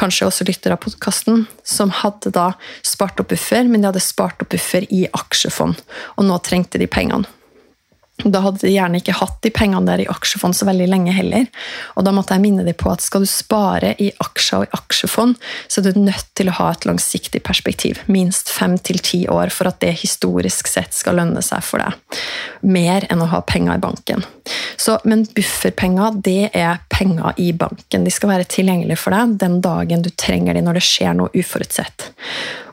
kanskje 0.00 0.28
også 0.28 0.46
lytter 0.48 0.74
av 0.74 0.80
podkasten, 0.84 1.44
som 1.64 1.92
hadde 2.02 2.32
da 2.34 2.52
spart 2.86 3.20
opp 3.22 3.32
buffer, 3.34 3.68
men 3.68 3.82
de 3.82 3.90
hadde 3.90 4.04
spart 4.04 4.40
opp 4.42 4.52
buffer 4.54 4.88
i 4.88 5.04
aksjefond, 5.12 5.82
og 6.16 6.26
nå 6.26 6.40
trengte 6.46 6.80
de 6.80 6.88
pengene. 6.90 7.28
Da 8.24 8.42
hadde 8.44 8.60
de 8.66 8.72
gjerne 8.74 9.00
ikke 9.00 9.16
hatt 9.16 9.38
de 9.44 9.52
pengene 9.54 9.88
der 9.88 10.02
i 10.02 10.08
aksjefond 10.10 10.56
så 10.56 10.66
veldig 10.68 10.88
lenge 10.90 11.14
heller. 11.14 11.46
Og 11.96 12.04
da 12.06 12.12
måtte 12.14 12.36
jeg 12.36 12.44
minne 12.44 12.64
dem 12.66 12.76
på 12.78 12.90
at 12.92 13.04
skal 13.04 13.24
du 13.24 13.30
spare 13.30 13.94
i 14.02 14.10
aksjer 14.20 14.60
og 14.60 14.66
i 14.66 14.74
aksjefond, 14.76 15.38
så 15.68 15.80
er 15.80 15.88
du 15.88 16.02
nødt 16.02 16.28
til 16.38 16.50
å 16.50 16.56
ha 16.58 16.70
et 16.74 16.86
langsiktig 16.88 17.42
perspektiv. 17.46 18.02
Minst 18.12 18.52
fem 18.52 18.76
til 18.78 19.00
ti 19.04 19.22
år 19.30 19.52
for 19.54 19.70
at 19.70 19.80
det 19.84 19.94
historisk 20.02 20.68
sett 20.70 20.96
skal 20.96 21.20
lønne 21.20 21.42
seg 21.44 21.64
for 21.64 21.82
deg. 21.82 22.20
Mer 22.66 23.08
enn 23.08 23.24
å 23.24 23.30
ha 23.32 23.42
penger 23.46 23.80
i 23.80 23.84
banken. 23.88 24.26
Så, 24.80 24.96
men 25.04 25.26
bufferpenger 25.36 26.14
det 26.24 26.50
er 26.56 26.78
penger 26.88 27.36
i 27.36 27.50
banken. 27.52 28.06
De 28.06 28.12
skal 28.14 28.32
være 28.32 28.48
tilgjengelige 28.48 29.00
for 29.00 29.12
deg 29.12 29.36
den 29.42 29.58
dagen 29.64 30.04
du 30.04 30.08
trenger 30.16 30.56
de 30.56 30.64
når 30.64 30.78
det 30.78 30.86
skjer 30.86 31.16
noe 31.18 31.32
uforutsett. 31.36 32.08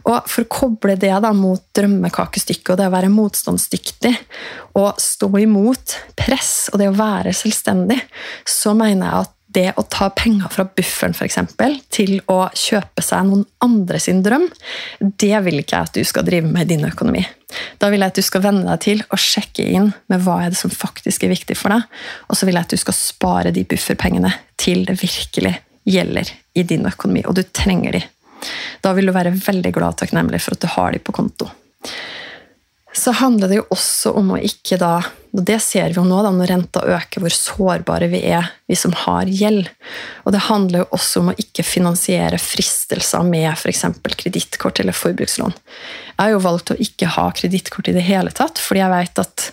Og 0.08 0.30
For 0.32 0.46
å 0.46 0.52
koble 0.52 0.96
det 0.96 1.12
da 1.24 1.34
mot 1.36 1.64
drømmekakestykket 1.76 2.72
og 2.74 2.80
det 2.80 2.88
å 2.88 2.94
være 2.94 3.12
motstandsdyktig 3.12 4.14
og 4.80 5.02
stå 5.04 5.32
imot 5.42 5.98
press 6.16 6.70
og 6.72 6.80
det 6.80 6.88
å 6.94 6.96
være 6.96 7.36
selvstendig, 7.36 8.00
så 8.48 8.72
mener 8.78 9.10
jeg 9.10 9.26
at 9.26 9.37
det 9.58 9.72
å 9.76 9.84
ta 9.90 10.10
penger 10.14 10.52
fra 10.54 10.68
bufferen 10.70 11.16
for 11.18 11.26
eksempel, 11.26 11.80
til 11.94 12.20
å 12.32 12.46
kjøpe 12.54 13.04
seg 13.04 13.28
noen 13.28 13.46
andre 13.66 14.00
sin 14.02 14.22
drøm, 14.26 14.46
det 15.00 15.34
vil 15.48 15.62
ikke 15.64 15.80
jeg 15.80 15.90
at 15.90 15.98
du 15.98 16.04
skal 16.08 16.28
drive 16.28 16.50
med 16.52 16.68
i 16.68 16.76
din 16.76 16.86
økonomi. 16.88 17.24
Da 17.82 17.90
vil 17.90 18.04
jeg 18.04 18.14
at 18.14 18.20
du 18.20 18.26
skal 18.26 18.44
venne 18.44 18.68
deg 18.68 18.84
til 18.84 19.06
å 19.10 19.20
sjekke 19.20 19.66
inn 19.66 19.90
med 20.12 20.22
hva 20.26 20.42
er 20.44 20.54
det 20.54 20.60
som 20.60 20.74
faktisk 20.74 21.26
er 21.26 21.34
viktig 21.34 21.58
for 21.58 21.74
deg, 21.74 21.88
og 22.30 22.38
så 22.38 22.48
vil 22.48 22.60
jeg 22.60 22.70
at 22.70 22.76
du 22.76 22.84
skal 22.84 22.98
spare 22.98 23.56
de 23.56 23.66
bufferpengene 23.68 24.34
til 24.60 24.86
det 24.88 25.00
virkelig 25.02 25.56
gjelder 25.88 26.30
i 26.60 26.68
din 26.68 26.86
økonomi, 26.88 27.24
og 27.26 27.38
du 27.40 27.46
trenger 27.48 27.98
de 27.98 28.04
da 28.82 28.94
vil 28.94 29.10
du 29.10 29.16
være 29.16 29.34
veldig 29.34 29.74
glad 29.76 29.96
og 29.96 30.02
takknemlig 30.04 30.42
for 30.44 30.58
at 30.58 30.64
du 30.64 30.70
har 30.76 30.94
de 30.94 31.02
på 31.02 31.16
konto. 31.16 31.50
Så 32.98 33.14
handler 33.20 33.52
det 33.52 33.60
jo 33.60 33.68
også 33.74 34.16
om 34.18 34.34
å 34.34 34.42
ikke 34.42 34.80
da 34.82 34.98
og 35.38 35.44
Det 35.46 35.58
ser 35.62 35.92
vi 35.92 36.00
jo 36.00 36.06
nå 36.08 36.18
da 36.26 36.32
når 36.34 36.50
renta 36.50 36.82
øker, 36.82 37.22
hvor 37.22 37.34
sårbare 37.36 38.08
vi 38.10 38.24
er, 38.26 38.48
vi 38.66 38.74
som 38.80 38.94
har 39.04 39.28
gjeld. 39.30 39.68
Og 40.26 40.34
det 40.34 40.46
handler 40.48 40.82
jo 40.82 40.88
også 40.98 41.22
om 41.22 41.30
å 41.30 41.36
ikke 41.38 41.66
finansiere 41.68 42.40
fristelser 42.42 43.28
med 43.28 43.52
f.eks. 43.52 43.84
kredittkort 44.24 44.82
eller 44.82 44.98
forbrukslån. 44.98 45.54
Jeg 45.54 46.24
har 46.24 46.34
jo 46.34 46.42
valgt 46.42 46.74
å 46.74 46.80
ikke 46.82 47.12
ha 47.20 47.28
kredittkort 47.38 47.92
i 47.92 47.94
det 48.00 48.08
hele 48.08 48.34
tatt, 48.34 48.58
fordi 48.58 48.82
jeg 48.82 48.94
vet 48.96 49.24
at 49.28 49.46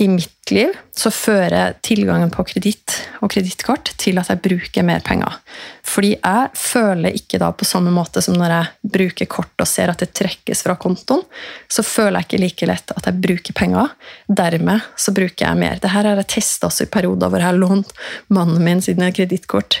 i 0.00 0.06
mitt 0.08 0.50
liv 0.50 0.74
så 0.94 1.10
fører 1.10 1.74
tilgangen 1.82 2.30
på 2.30 2.44
kreditt 2.46 2.94
og 3.18 3.32
kredittkort 3.32 3.90
til 3.98 4.20
at 4.20 4.28
jeg 4.30 4.38
bruker 4.44 4.84
mer 4.86 5.02
penger. 5.02 5.40
Fordi 5.82 6.12
jeg 6.14 6.52
føler 6.54 7.16
ikke 7.18 7.40
da 7.42 7.48
på 7.50 7.66
samme 7.66 7.90
måte 7.94 8.22
som 8.22 8.36
når 8.38 8.54
jeg 8.54 8.92
bruker 8.94 9.28
kort 9.32 9.58
og 9.58 9.66
ser 9.66 9.90
at 9.90 9.98
det 10.04 10.12
trekkes 10.14 10.62
fra 10.62 10.76
kontoen, 10.78 11.24
så 11.66 11.82
føler 11.82 12.20
jeg 12.20 12.28
ikke 12.28 12.40
like 12.44 12.68
lett 12.70 12.94
at 12.94 13.10
jeg 13.10 13.22
bruker 13.26 13.58
penger. 13.58 13.90
Dermed 14.30 14.86
så 14.94 15.16
bruker 15.16 15.48
jeg 15.48 15.60
mer. 15.64 15.74
Dette 15.82 15.90
har 15.96 16.06
jeg 16.06 16.30
testa 16.30 16.70
også 16.70 16.86
i 16.86 16.92
perioder 16.94 17.34
hvor 17.34 17.42
jeg 17.42 17.50
har 17.50 17.58
lånt 17.58 17.92
mannen 18.30 18.62
min 18.62 18.84
sine 18.84 19.10
kredittkort 19.10 19.80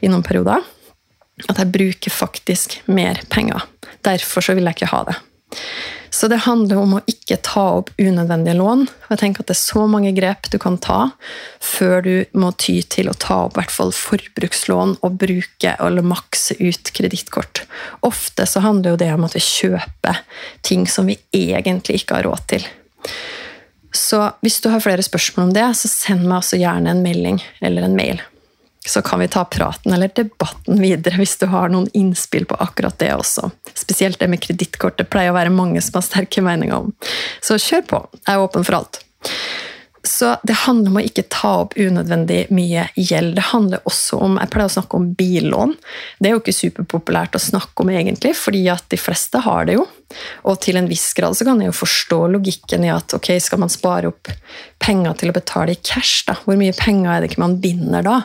i 0.00 0.08
noen 0.08 0.24
perioder. 0.24 0.64
At 1.44 1.60
jeg 1.60 1.74
bruker 1.76 2.16
faktisk 2.16 2.80
mer 2.88 3.20
penger. 3.28 3.68
Derfor 4.00 4.48
så 4.48 4.56
vil 4.56 4.64
jeg 4.64 4.80
ikke 4.80 4.92
ha 4.96 5.04
det. 5.12 5.20
Så 6.10 6.28
det 6.28 6.42
handler 6.46 6.80
om 6.80 6.94
å 6.96 7.02
ikke 7.10 7.38
ta 7.44 7.64
opp 7.78 7.90
unødvendige 7.98 8.56
lån. 8.58 8.86
jeg 9.10 9.18
tenker 9.18 9.42
at 9.42 9.46
Det 9.46 9.56
er 9.56 9.60
så 9.60 9.86
mange 9.86 10.12
grep 10.16 10.50
du 10.50 10.58
kan 10.58 10.78
ta 10.78 11.10
før 11.60 12.02
du 12.02 12.24
må 12.32 12.52
ty 12.56 12.82
til 12.82 13.08
å 13.08 13.14
ta 13.14 13.44
opp 13.46 13.58
hvert 13.58 13.70
forbrukslån 13.70 14.98
og 15.02 15.18
bruke 15.18 15.76
eller 15.78 16.02
makse 16.02 16.56
ut 16.60 16.92
kredittkort. 16.92 17.64
Ofte 18.02 18.46
så 18.46 18.60
handler 18.60 18.90
jo 18.90 19.02
det 19.04 19.12
om 19.12 19.24
at 19.24 19.34
vi 19.36 19.44
kjøper 19.44 20.22
ting 20.62 20.86
som 20.86 21.06
vi 21.06 21.18
egentlig 21.32 22.02
ikke 22.02 22.20
har 22.20 22.28
råd 22.28 22.46
til. 22.46 22.64
Så 23.92 24.32
hvis 24.40 24.60
du 24.60 24.68
har 24.68 24.80
flere 24.84 25.02
spørsmål 25.02 25.48
om 25.48 25.54
det, 25.54 25.68
så 25.76 25.88
send 25.88 26.26
meg 26.26 26.40
også 26.40 26.60
gjerne 26.60 26.92
en 26.92 27.04
melding 27.04 27.40
eller 27.60 27.88
en 27.88 27.96
mail 27.96 28.20
så 28.86 29.02
kan 29.02 29.20
vi 29.20 29.28
ta 29.28 29.44
praten 29.44 29.92
eller 29.92 30.10
debatten 30.14 30.80
videre 30.80 31.18
hvis 31.20 31.36
du 31.40 31.46
har 31.52 31.72
noen 31.72 31.88
innspill 31.96 32.46
på 32.48 32.56
akkurat 32.62 32.98
det 33.02 33.10
også. 33.14 33.50
Spesielt 33.74 34.20
det 34.20 34.30
med 34.32 34.42
kredittkort. 34.44 34.98
Det 35.00 35.08
pleier 35.12 35.34
å 35.34 35.38
være 35.38 35.54
mange 35.54 35.82
som 35.84 35.98
har 35.98 36.06
sterke 36.06 36.44
meninger 36.44 36.86
om. 36.86 36.94
Så 37.44 37.58
kjør 37.60 37.84
på. 37.90 38.04
Jeg 38.22 38.36
er 38.36 38.44
åpen 38.46 38.66
for 38.66 38.80
alt. 38.80 39.02
Så 40.08 40.36
det 40.42 40.54
handler 40.64 40.92
om 40.92 40.98
å 41.00 41.02
ikke 41.04 41.26
ta 41.32 41.50
opp 41.64 41.74
unødvendig 41.76 42.46
mye 42.54 42.86
gjeld. 42.96 43.34
Det 43.36 43.48
handler 43.50 43.84
også 43.88 44.20
om 44.24 44.38
Jeg 44.40 44.50
pleier 44.54 44.70
å 44.70 44.72
snakke 44.72 44.96
om 44.96 45.08
billån. 45.18 45.74
Det 46.18 46.30
er 46.30 46.36
jo 46.36 46.40
ikke 46.40 46.54
superpopulært 46.54 47.36
å 47.36 47.42
snakke 47.42 47.84
om, 47.84 47.90
egentlig, 47.92 48.32
fordi 48.38 48.62
at 48.72 48.86
de 48.92 49.00
fleste 49.00 49.42
har 49.44 49.68
det 49.68 49.76
jo. 49.76 49.84
Og 50.48 50.60
til 50.64 50.78
en 50.80 50.88
viss 50.88 51.10
grad 51.18 51.36
så 51.36 51.44
kan 51.44 51.60
jeg 51.60 51.68
jo 51.68 51.76
forstå 51.80 52.20
logikken 52.36 52.86
i 52.86 52.92
at 52.94 53.12
ok, 53.18 53.34
skal 53.42 53.60
man 53.64 53.72
spare 53.72 54.12
opp 54.12 54.30
penger 54.80 55.18
til 55.18 55.32
å 55.32 55.36
betale 55.36 55.74
i 55.74 55.82
cash, 55.82 56.24
da? 56.30 56.38
Hvor 56.46 56.56
mye 56.60 56.76
penger 56.78 57.12
er 57.12 57.20
det 57.20 57.32
ikke 57.32 57.44
man 57.44 57.58
binder 57.60 58.06
da? 58.06 58.22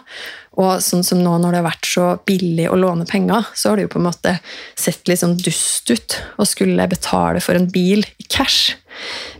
Og 0.62 0.82
sånn 0.86 1.06
som 1.06 1.22
nå 1.24 1.38
når 1.42 1.56
det 1.56 1.62
har 1.62 1.70
vært 1.72 1.90
så 1.90 2.08
billig 2.30 2.68
å 2.70 2.78
låne 2.78 3.08
penger, 3.10 3.48
så 3.58 3.72
har 3.72 3.80
det 3.80 3.88
jo 3.88 3.94
på 3.96 4.02
en 4.02 4.10
måte 4.10 4.36
sett 4.78 5.08
litt 5.10 5.24
sånn 5.24 5.38
dust 5.40 5.90
ut 5.90 6.18
å 6.38 6.46
skulle 6.46 6.90
betale 6.90 7.42
for 7.42 7.58
en 7.58 7.70
bil 7.74 8.06
i 8.22 8.28
cash. 8.28 8.76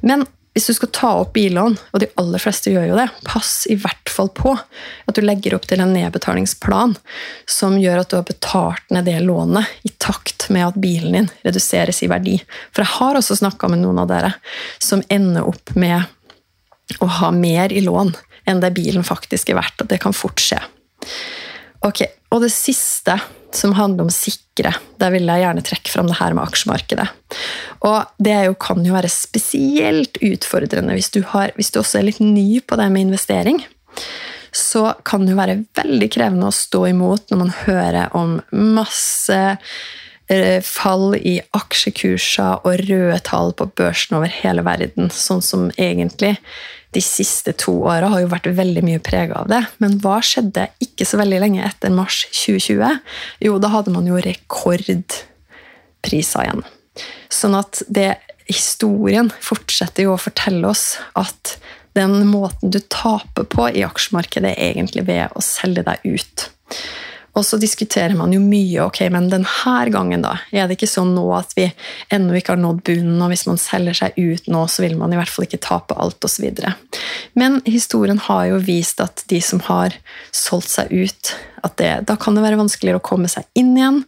Men 0.02 0.26
hvis 0.54 0.68
du 0.70 0.74
skal 0.78 0.90
ta 0.94 1.12
opp 1.18 1.32
billån, 1.34 1.76
og 1.94 2.02
de 2.02 2.10
aller 2.22 2.42
fleste 2.42 2.70
gjør 2.70 2.92
jo 2.92 2.98
det, 2.98 3.08
pass 3.26 3.64
i 3.74 3.78
hvert 3.80 4.10
fall 4.10 4.30
på 4.38 4.54
at 4.54 5.16
du 5.18 5.24
legger 5.26 5.56
opp 5.58 5.66
til 5.70 5.82
en 5.82 5.96
nedbetalingsplan 5.96 6.94
som 7.50 7.80
gjør 7.82 8.04
at 8.04 8.12
du 8.12 8.20
har 8.20 8.28
betalt 8.28 8.94
ned 8.94 9.10
det 9.10 9.18
lånet 9.26 9.88
i 9.88 9.90
takt 9.98 10.50
med 10.54 10.68
at 10.68 10.78
bilen 10.82 11.18
din 11.18 11.32
reduseres 11.46 12.04
i 12.06 12.10
verdi. 12.12 12.38
For 12.70 12.86
jeg 12.86 12.94
har 13.00 13.18
også 13.18 13.40
snakka 13.42 13.72
med 13.74 13.82
noen 13.82 14.04
av 14.04 14.12
dere 14.14 14.36
som 14.78 15.02
ender 15.14 15.50
opp 15.50 15.74
med 15.74 16.06
å 17.02 17.10
ha 17.18 17.34
mer 17.34 17.74
i 17.74 17.82
lån 17.82 18.14
enn 18.50 18.62
det 18.62 18.76
bilen 18.78 19.06
faktisk 19.08 19.50
er 19.50 19.58
verdt. 19.58 19.82
Og 19.82 19.90
det 19.90 20.04
kan 20.04 20.14
fort 20.14 20.42
skje. 20.44 20.62
Ok, 21.84 22.04
Og 22.34 22.42
det 22.42 22.50
siste, 22.50 23.14
som 23.54 23.76
handler 23.78 24.08
om 24.08 24.14
sikre, 24.14 24.72
der 24.98 25.12
vil 25.14 25.28
jeg 25.30 25.44
gjerne 25.44 25.64
trekke 25.66 25.92
fram 25.92 26.08
det 26.10 26.18
her 26.18 26.34
med 26.34 26.48
aksjemarkedet. 26.48 27.06
Og 27.86 28.08
det 28.18 28.38
jo, 28.48 28.56
kan 28.58 28.82
jo 28.86 28.96
være 28.96 29.12
spesielt 29.12 30.18
utfordrende 30.18 30.96
hvis 30.98 31.12
du, 31.14 31.22
har, 31.34 31.54
hvis 31.58 31.70
du 31.70 31.82
også 31.84 32.00
er 32.00 32.08
litt 32.08 32.22
ny 32.24 32.64
på 32.66 32.80
det 32.80 32.88
med 32.90 33.06
investering. 33.06 33.62
Så 34.54 34.96
kan 35.06 35.26
det 35.26 35.36
jo 35.36 35.42
være 35.42 35.60
veldig 35.78 36.10
krevende 36.14 36.50
å 36.50 36.56
stå 36.56 36.88
imot 36.90 37.30
når 37.30 37.42
man 37.44 37.54
hører 37.66 38.18
om 38.18 38.40
masse 38.54 39.40
fall 40.64 41.18
i 41.20 41.36
aksjekurser 41.54 42.64
og 42.64 42.86
røde 42.88 43.18
tall 43.28 43.52
på 43.60 43.68
børsen 43.76 44.16
over 44.18 44.32
hele 44.32 44.64
verden, 44.66 45.12
sånn 45.12 45.44
som 45.44 45.68
egentlig 45.76 46.38
de 46.94 47.02
siste 47.02 47.54
to 47.58 47.72
åra 47.90 48.12
har 48.14 48.22
jo 48.24 48.30
vært 48.32 48.48
veldig 48.58 48.84
mye 48.86 49.02
prega 49.04 49.34
av 49.42 49.48
det. 49.52 49.62
Men 49.84 50.00
hva 50.04 50.18
skjedde 50.24 50.68
ikke 50.84 51.06
så 51.08 51.18
veldig 51.22 51.40
lenge 51.44 51.66
etter 51.66 51.90
mars 51.94 52.18
2020? 52.30 53.00
Jo, 53.46 53.54
da 53.62 53.68
hadde 53.74 53.94
man 53.96 54.10
jo 54.10 54.22
rekordpriser 54.22 56.42
igjen. 56.46 56.64
Sånn 57.34 57.56
at 57.58 57.74
det, 57.90 58.12
historien 58.50 59.32
fortsetter 59.42 60.04
jo 60.08 60.12
å 60.16 60.22
fortelle 60.22 60.66
oss 60.70 60.86
at 61.20 61.58
den 61.98 62.14
måten 62.30 62.72
du 62.74 62.80
taper 62.92 63.44
på 63.50 63.70
i 63.70 63.86
aksjemarkedet, 63.86 64.54
er 64.54 64.72
egentlig 64.74 65.04
ved 65.10 65.24
å 65.38 65.40
selge 65.46 65.84
deg 65.86 65.98
ut. 66.06 66.50
Og 67.34 67.46
så 67.46 67.58
diskuterer 67.58 68.14
man 68.18 68.34
jo 68.36 68.40
mye 68.44 68.84
ok, 68.86 69.00
men 69.14 69.30
denne 69.32 69.86
gangen 69.94 70.22
da, 70.26 70.36
er 70.54 70.68
det 70.68 70.78
ikke 70.78 70.90
sånn 70.92 71.16
nå 71.16 71.26
at 71.34 71.56
vi 71.58 71.66
ennå 72.14 72.38
ikke 72.38 72.54
har 72.54 72.62
nådd 72.62 72.84
bunnen, 72.86 73.22
og 73.26 73.32
hvis 73.34 73.48
man 73.50 73.62
selger 73.62 73.98
seg 73.98 74.20
ut 74.20 74.50
nå, 74.54 74.66
så 74.70 74.86
vil 74.86 74.98
man 75.00 75.14
i 75.14 75.18
hvert 75.18 75.32
fall 75.34 75.48
ikke 75.48 75.64
tape 75.66 75.98
alt 75.98 76.24
osv. 76.26 76.46
Men 77.40 77.58
historien 77.66 78.22
har 78.28 78.46
jo 78.52 78.62
vist 78.62 79.02
at 79.02 79.26
de 79.32 79.42
som 79.42 79.64
har 79.66 79.98
solgt 80.30 80.70
seg 80.76 80.94
ut, 80.94 81.34
det, 81.80 81.92
da 82.10 82.18
kan 82.20 82.36
det 82.36 82.44
være 82.44 82.60
vanskeligere 82.60 83.00
å 83.00 83.06
komme 83.06 83.30
seg 83.32 83.48
inn 83.58 83.72
igjen. 83.78 84.02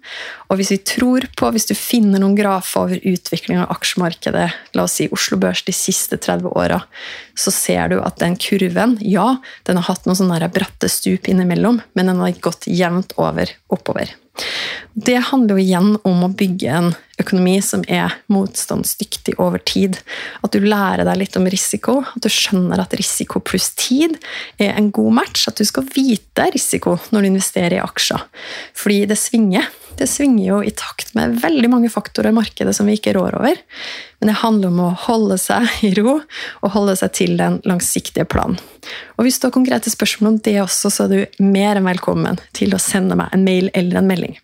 Og 0.51 0.59
hvis 0.59 0.73
vi 0.73 0.79
tror 0.85 1.25
på, 1.39 1.49
hvis 1.55 1.69
du 1.69 1.73
finner 1.77 2.19
noen 2.21 2.35
grafer 2.37 2.83
over 2.83 2.99
utviklingen 2.99 3.63
av 3.63 3.71
aksjemarkedet, 3.77 4.49
la 4.75 4.85
oss 4.85 4.97
si 4.99 5.07
Oslo 5.15 5.39
Børs 5.41 5.63
de 5.65 5.75
siste 5.75 6.19
30 6.19 6.51
åra, 6.51 6.81
så 7.35 7.53
ser 7.53 7.91
du 7.91 7.99
at 8.01 8.19
den 8.21 8.37
kurven, 8.39 8.97
ja, 9.01 9.37
den 9.67 9.79
har 9.79 9.89
hatt 9.89 10.05
noen 10.07 10.19
sånne 10.19 10.51
bratte 10.53 10.89
stup 10.91 11.29
innimellom, 11.31 11.81
men 11.93 12.11
den 12.11 12.21
har 12.23 12.37
gått 12.43 12.69
jevnt 12.71 13.15
over 13.21 13.51
oppover. 13.73 14.13
Det 14.93 15.15
handler 15.29 15.55
jo 15.55 15.63
igjen 15.63 15.91
om 16.07 16.23
å 16.25 16.31
bygge 16.31 16.71
en 16.71 16.89
økonomi 17.19 17.55
som 17.63 17.83
er 17.91 18.17
motstandsdyktig 18.31 19.37
over 19.43 19.61
tid. 19.63 19.99
At 20.43 20.55
du 20.55 20.63
lærer 20.63 21.05
deg 21.07 21.19
litt 21.21 21.37
om 21.39 21.47
risiko, 21.51 22.01
at 22.03 22.23
du 22.23 22.31
skjønner 22.31 22.81
at 22.83 22.95
risiko 22.99 23.39
pluss 23.43 23.71
tid 23.79 24.17
er 24.59 24.75
en 24.75 24.91
god 24.95 25.17
match. 25.21 25.47
At 25.47 25.59
du 25.59 25.67
skal 25.67 25.87
vite 25.95 26.49
risiko 26.55 26.97
når 27.11 27.23
du 27.23 27.31
investerer 27.31 27.77
i 27.77 27.83
aksjer. 27.83 28.27
Fordi 28.75 29.01
det 29.11 29.19
svinger. 29.19 29.71
Det 29.95 30.07
svinger 30.11 30.43
jo 30.43 30.57
i 30.63 30.73
takt 30.75 31.13
med 31.15 31.37
veldig 31.39 31.69
mange 31.71 31.89
faktorer 31.91 32.33
i 32.33 32.35
markedet 32.35 32.73
som 32.75 32.87
vi 32.89 32.97
ikke 32.97 33.13
rår 33.15 33.37
over. 33.39 33.61
Men 34.19 34.31
det 34.31 34.39
handler 34.41 34.73
om 34.73 34.81
å 34.83 34.89
holde 35.05 35.37
seg 35.39 35.69
i 35.87 35.93
ro 35.95 36.17
og 36.19 36.73
holde 36.73 36.97
seg 36.99 37.13
til 37.15 37.37
den 37.39 37.61
langsiktige 37.67 38.27
planen. 38.27 38.59
Og 39.15 39.25
Hvis 39.25 39.39
du 39.39 39.47
har 39.47 39.55
konkrete 39.55 39.91
spørsmål 39.91 40.33
om 40.33 40.41
det 40.43 40.57
også, 40.61 40.91
så 40.91 41.07
er 41.07 41.13
du 41.13 41.47
mer 41.47 41.79
enn 41.79 41.87
velkommen 41.87 42.41
til 42.57 42.75
å 42.75 42.81
sende 42.81 43.17
meg 43.19 43.31
en 43.33 43.47
mail 43.47 43.71
eller 43.73 44.01
en 44.01 44.11
melding. 44.11 44.35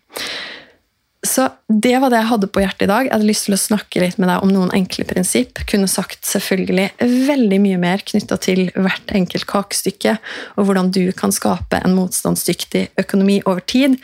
Så 1.22 1.44
det 1.70 1.94
var 2.02 2.10
det 2.10 2.18
jeg 2.18 2.30
hadde 2.32 2.48
på 2.50 2.62
hjertet 2.64 2.82
i 2.88 2.90
dag. 2.90 3.06
Jeg 3.06 3.14
hadde 3.14 3.28
lyst 3.28 3.46
til 3.46 3.54
å 3.54 3.60
snakke 3.60 4.00
litt 4.02 4.16
med 4.18 4.26
deg 4.26 4.42
om 4.42 4.50
noen 4.50 4.72
enkle 4.74 5.04
prinsipp. 5.06 5.60
Kunne 5.70 5.86
sagt 5.90 6.26
selvfølgelig 6.26 6.88
veldig 7.28 7.60
mye 7.62 7.78
mer 7.78 8.02
knytta 8.02 8.40
til 8.42 8.64
hvert 8.74 9.14
enkelt 9.14 9.46
kakestykke, 9.50 10.16
og 10.58 10.66
hvordan 10.66 10.90
du 10.94 11.04
kan 11.14 11.34
skape 11.34 11.78
en 11.78 11.94
motstandsdyktig 11.94 12.88
økonomi 13.04 13.38
over 13.46 13.62
tid. 13.62 14.00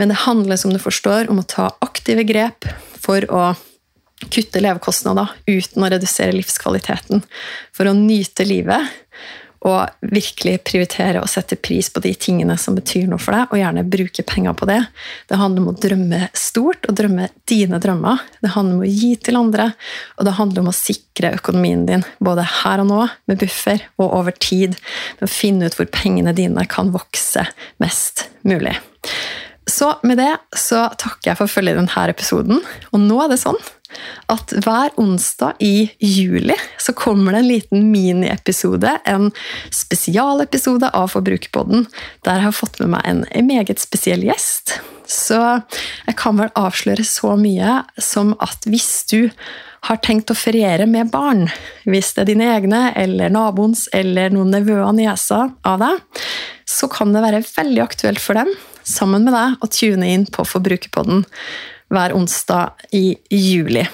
Men 0.00 0.08
det 0.08 0.22
handler 0.22 0.56
som 0.56 0.72
du 0.72 0.78
forstår, 0.80 1.28
om 1.28 1.42
å 1.42 1.44
ta 1.44 1.66
aktive 1.84 2.24
grep 2.24 2.64
for 2.96 3.26
å 3.28 3.50
kutte 4.32 4.62
levekostnader 4.64 5.28
uten 5.44 5.84
å 5.84 5.90
redusere 5.92 6.32
livskvaliteten. 6.32 7.20
For 7.76 7.88
å 7.88 7.92
nyte 7.96 8.46
livet 8.48 8.88
og 9.68 10.06
virkelig 10.08 10.54
prioritere 10.64 11.20
og 11.20 11.28
sette 11.28 11.58
pris 11.60 11.90
på 11.92 12.00
de 12.00 12.14
tingene 12.16 12.56
som 12.56 12.78
betyr 12.78 13.04
noe 13.10 13.20
for 13.20 13.36
deg, 13.36 13.50
og 13.52 13.60
gjerne 13.60 13.84
bruke 13.92 14.24
penger 14.24 14.56
på 14.56 14.68
det. 14.70 14.78
Det 15.28 15.36
handler 15.36 15.66
om 15.66 15.74
å 15.74 15.76
drømme 15.84 16.20
stort 16.32 16.88
og 16.88 16.96
drømme 16.96 17.28
dine 17.50 17.80
drømmer. 17.82 18.22
Det 18.40 18.54
handler 18.54 18.78
om 18.78 18.86
å 18.86 18.88
gi 18.88 19.10
til 19.20 19.36
andre, 19.36 19.68
og 20.16 20.28
det 20.30 20.36
handler 20.38 20.64
om 20.64 20.72
å 20.72 20.76
sikre 20.80 21.34
økonomien 21.36 21.84
din 21.90 22.06
både 22.24 22.46
her 22.62 22.80
og 22.80 22.88
nå, 22.88 23.02
med 23.28 23.44
buffer, 23.44 23.84
og 24.00 24.16
over 24.22 24.40
tid, 24.40 24.80
med 25.20 25.28
å 25.28 25.34
finne 25.34 25.68
ut 25.68 25.76
hvor 25.76 25.92
pengene 25.92 26.32
dine 26.40 26.64
kan 26.64 26.96
vokse 26.96 27.44
mest 27.84 28.30
mulig. 28.48 28.78
Så 29.70 29.92
med 30.02 30.18
det 30.18 30.32
så 30.58 30.88
takker 30.98 31.30
jeg 31.30 31.38
for 31.38 31.46
å 31.46 31.52
følge 31.52 31.76
denne 31.78 32.06
episoden. 32.10 32.58
Og 32.90 33.04
nå 33.04 33.20
er 33.22 33.30
det 33.32 33.38
sånn 33.42 33.58
at 34.30 34.52
hver 34.62 34.92
onsdag 35.00 35.58
i 35.66 35.90
juli 35.98 36.54
så 36.78 36.94
kommer 36.94 37.34
det 37.34 37.40
en 37.40 37.48
liten 37.48 37.88
miniepisode, 37.90 38.92
en 39.04 39.30
spesialepisode 39.74 40.92
av 40.94 41.10
Forbrukerpodden, 41.14 41.88
der 42.26 42.38
jeg 42.38 42.46
har 42.46 42.56
fått 42.56 42.78
med 42.82 42.94
meg 42.94 43.08
en 43.10 43.48
meget 43.48 43.82
spesiell 43.82 44.22
gjest. 44.26 44.78
Så 45.10 45.40
jeg 45.40 46.16
kan 46.18 46.38
vel 46.38 46.52
avsløre 46.58 47.06
så 47.06 47.34
mye 47.38 47.80
som 47.98 48.36
at 48.38 48.66
hvis 48.70 48.92
du 49.10 49.20
har 49.88 49.98
tenkt 50.04 50.30
å 50.30 50.38
feriere 50.38 50.86
med 50.86 51.10
barn, 51.10 51.48
hvis 51.88 52.12
det 52.14 52.24
er 52.24 52.30
dine 52.30 52.50
egne 52.54 52.82
eller 53.00 53.32
naboens 53.32 53.88
eller 53.96 54.30
noen 54.34 54.52
nevøer 54.54 54.84
og 54.84 54.98
nieser 54.98 55.50
av 55.66 55.82
deg, 55.82 56.24
så 56.68 56.86
kan 56.92 57.14
det 57.14 57.24
være 57.24 57.42
veldig 57.42 57.82
aktuelt 57.82 58.22
for 58.22 58.38
dem 58.38 58.52
sammen 58.86 59.26
med 59.26 59.36
deg 59.36 59.64
å 59.64 59.70
tune 59.70 60.12
inn 60.14 60.26
på 60.30 60.44
Forbrukerpodden 60.48 61.24
hver 61.90 62.14
onsdag 62.16 62.86
i 62.94 63.16
juli. 63.30 63.86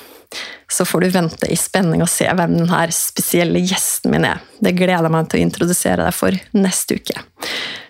Så 0.69 0.85
får 0.85 1.01
du 1.01 1.15
vente 1.15 1.49
i 1.49 1.57
spenning 1.57 2.03
og 2.03 2.11
se 2.11 2.27
hvem 2.27 2.59
denne 2.59 2.81
spesielle 2.95 3.63
gjesten 3.63 4.13
min 4.13 4.27
er. 4.27 4.43
Det 4.59 4.75
gleder 4.77 5.07
jeg 5.07 5.15
meg 5.15 5.31
til 5.31 5.41
å 5.41 5.47
introdusere 5.47 6.03
deg 6.03 6.17
for 6.17 6.37
neste 6.59 6.99
uke. 6.99 7.23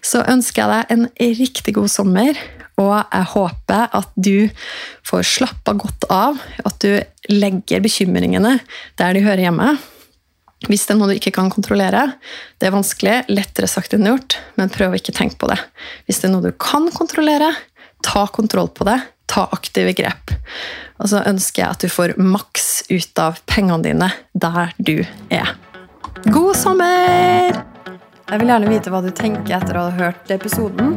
Så 0.05 0.23
ønsker 0.29 0.63
jeg 0.63 0.73
deg 0.75 0.95
en 0.95 1.35
riktig 1.41 1.75
god 1.79 1.91
sommer, 1.91 2.39
og 2.77 2.93
jeg 3.01 3.29
håper 3.33 3.89
at 3.97 4.11
du 4.21 4.49
får 5.09 5.25
slappa 5.25 5.73
godt 5.81 6.07
av. 6.13 6.41
At 6.69 6.77
du 6.85 7.01
legger 7.33 7.83
bekymringene 7.85 8.59
der 9.01 9.17
de 9.17 9.25
hører 9.25 9.47
hjemme. 9.49 9.73
Hvis 10.65 10.87
det 10.89 10.95
er 10.95 10.99
noe 10.99 11.11
du 11.11 11.19
ikke 11.19 11.35
kan 11.37 11.51
kontrollere, 11.53 12.07
det 12.57 12.69
er 12.69 12.75
vanskelig, 12.75 13.17
lettere 13.29 13.69
sagt 13.69 13.93
enn 13.93 14.09
gjort, 14.09 14.39
men 14.57 14.73
prøv 14.73 14.95
å 14.95 14.99
ikke 14.99 15.15
tenke 15.15 15.37
på 15.43 15.51
det. 15.51 15.59
Hvis 16.09 16.23
det 16.23 16.31
er 16.31 16.33
noe 16.33 16.47
du 16.49 16.57
kan 16.57 16.89
kontrollere, 16.95 17.51
ta 18.07 18.25
kontroll 18.33 18.71
på 18.73 18.87
det, 18.89 18.97
ta 19.29 19.45
aktive 19.53 19.93
grep. 19.99 20.33
Og 20.97 21.11
så 21.13 21.21
ønsker 21.29 21.63
jeg 21.63 21.77
at 21.77 21.85
du 21.85 21.93
får 21.93 22.17
maks 22.17 22.87
ut 22.89 23.21
av 23.21 23.43
pengene 23.51 23.85
dine 23.85 24.11
der 24.33 24.73
du 24.79 25.03
er. 25.29 25.53
God 26.33 26.57
sommer! 26.57 27.53
Jeg 28.27 28.41
vil 28.43 28.51
gjerne 28.51 28.71
vite 28.73 28.91
hva 28.91 29.05
du 29.05 29.13
tenker 29.15 29.61
etter 29.61 29.77
å 29.79 29.85
ha 29.87 29.93
hørt 30.01 30.33
episoden. 30.35 30.97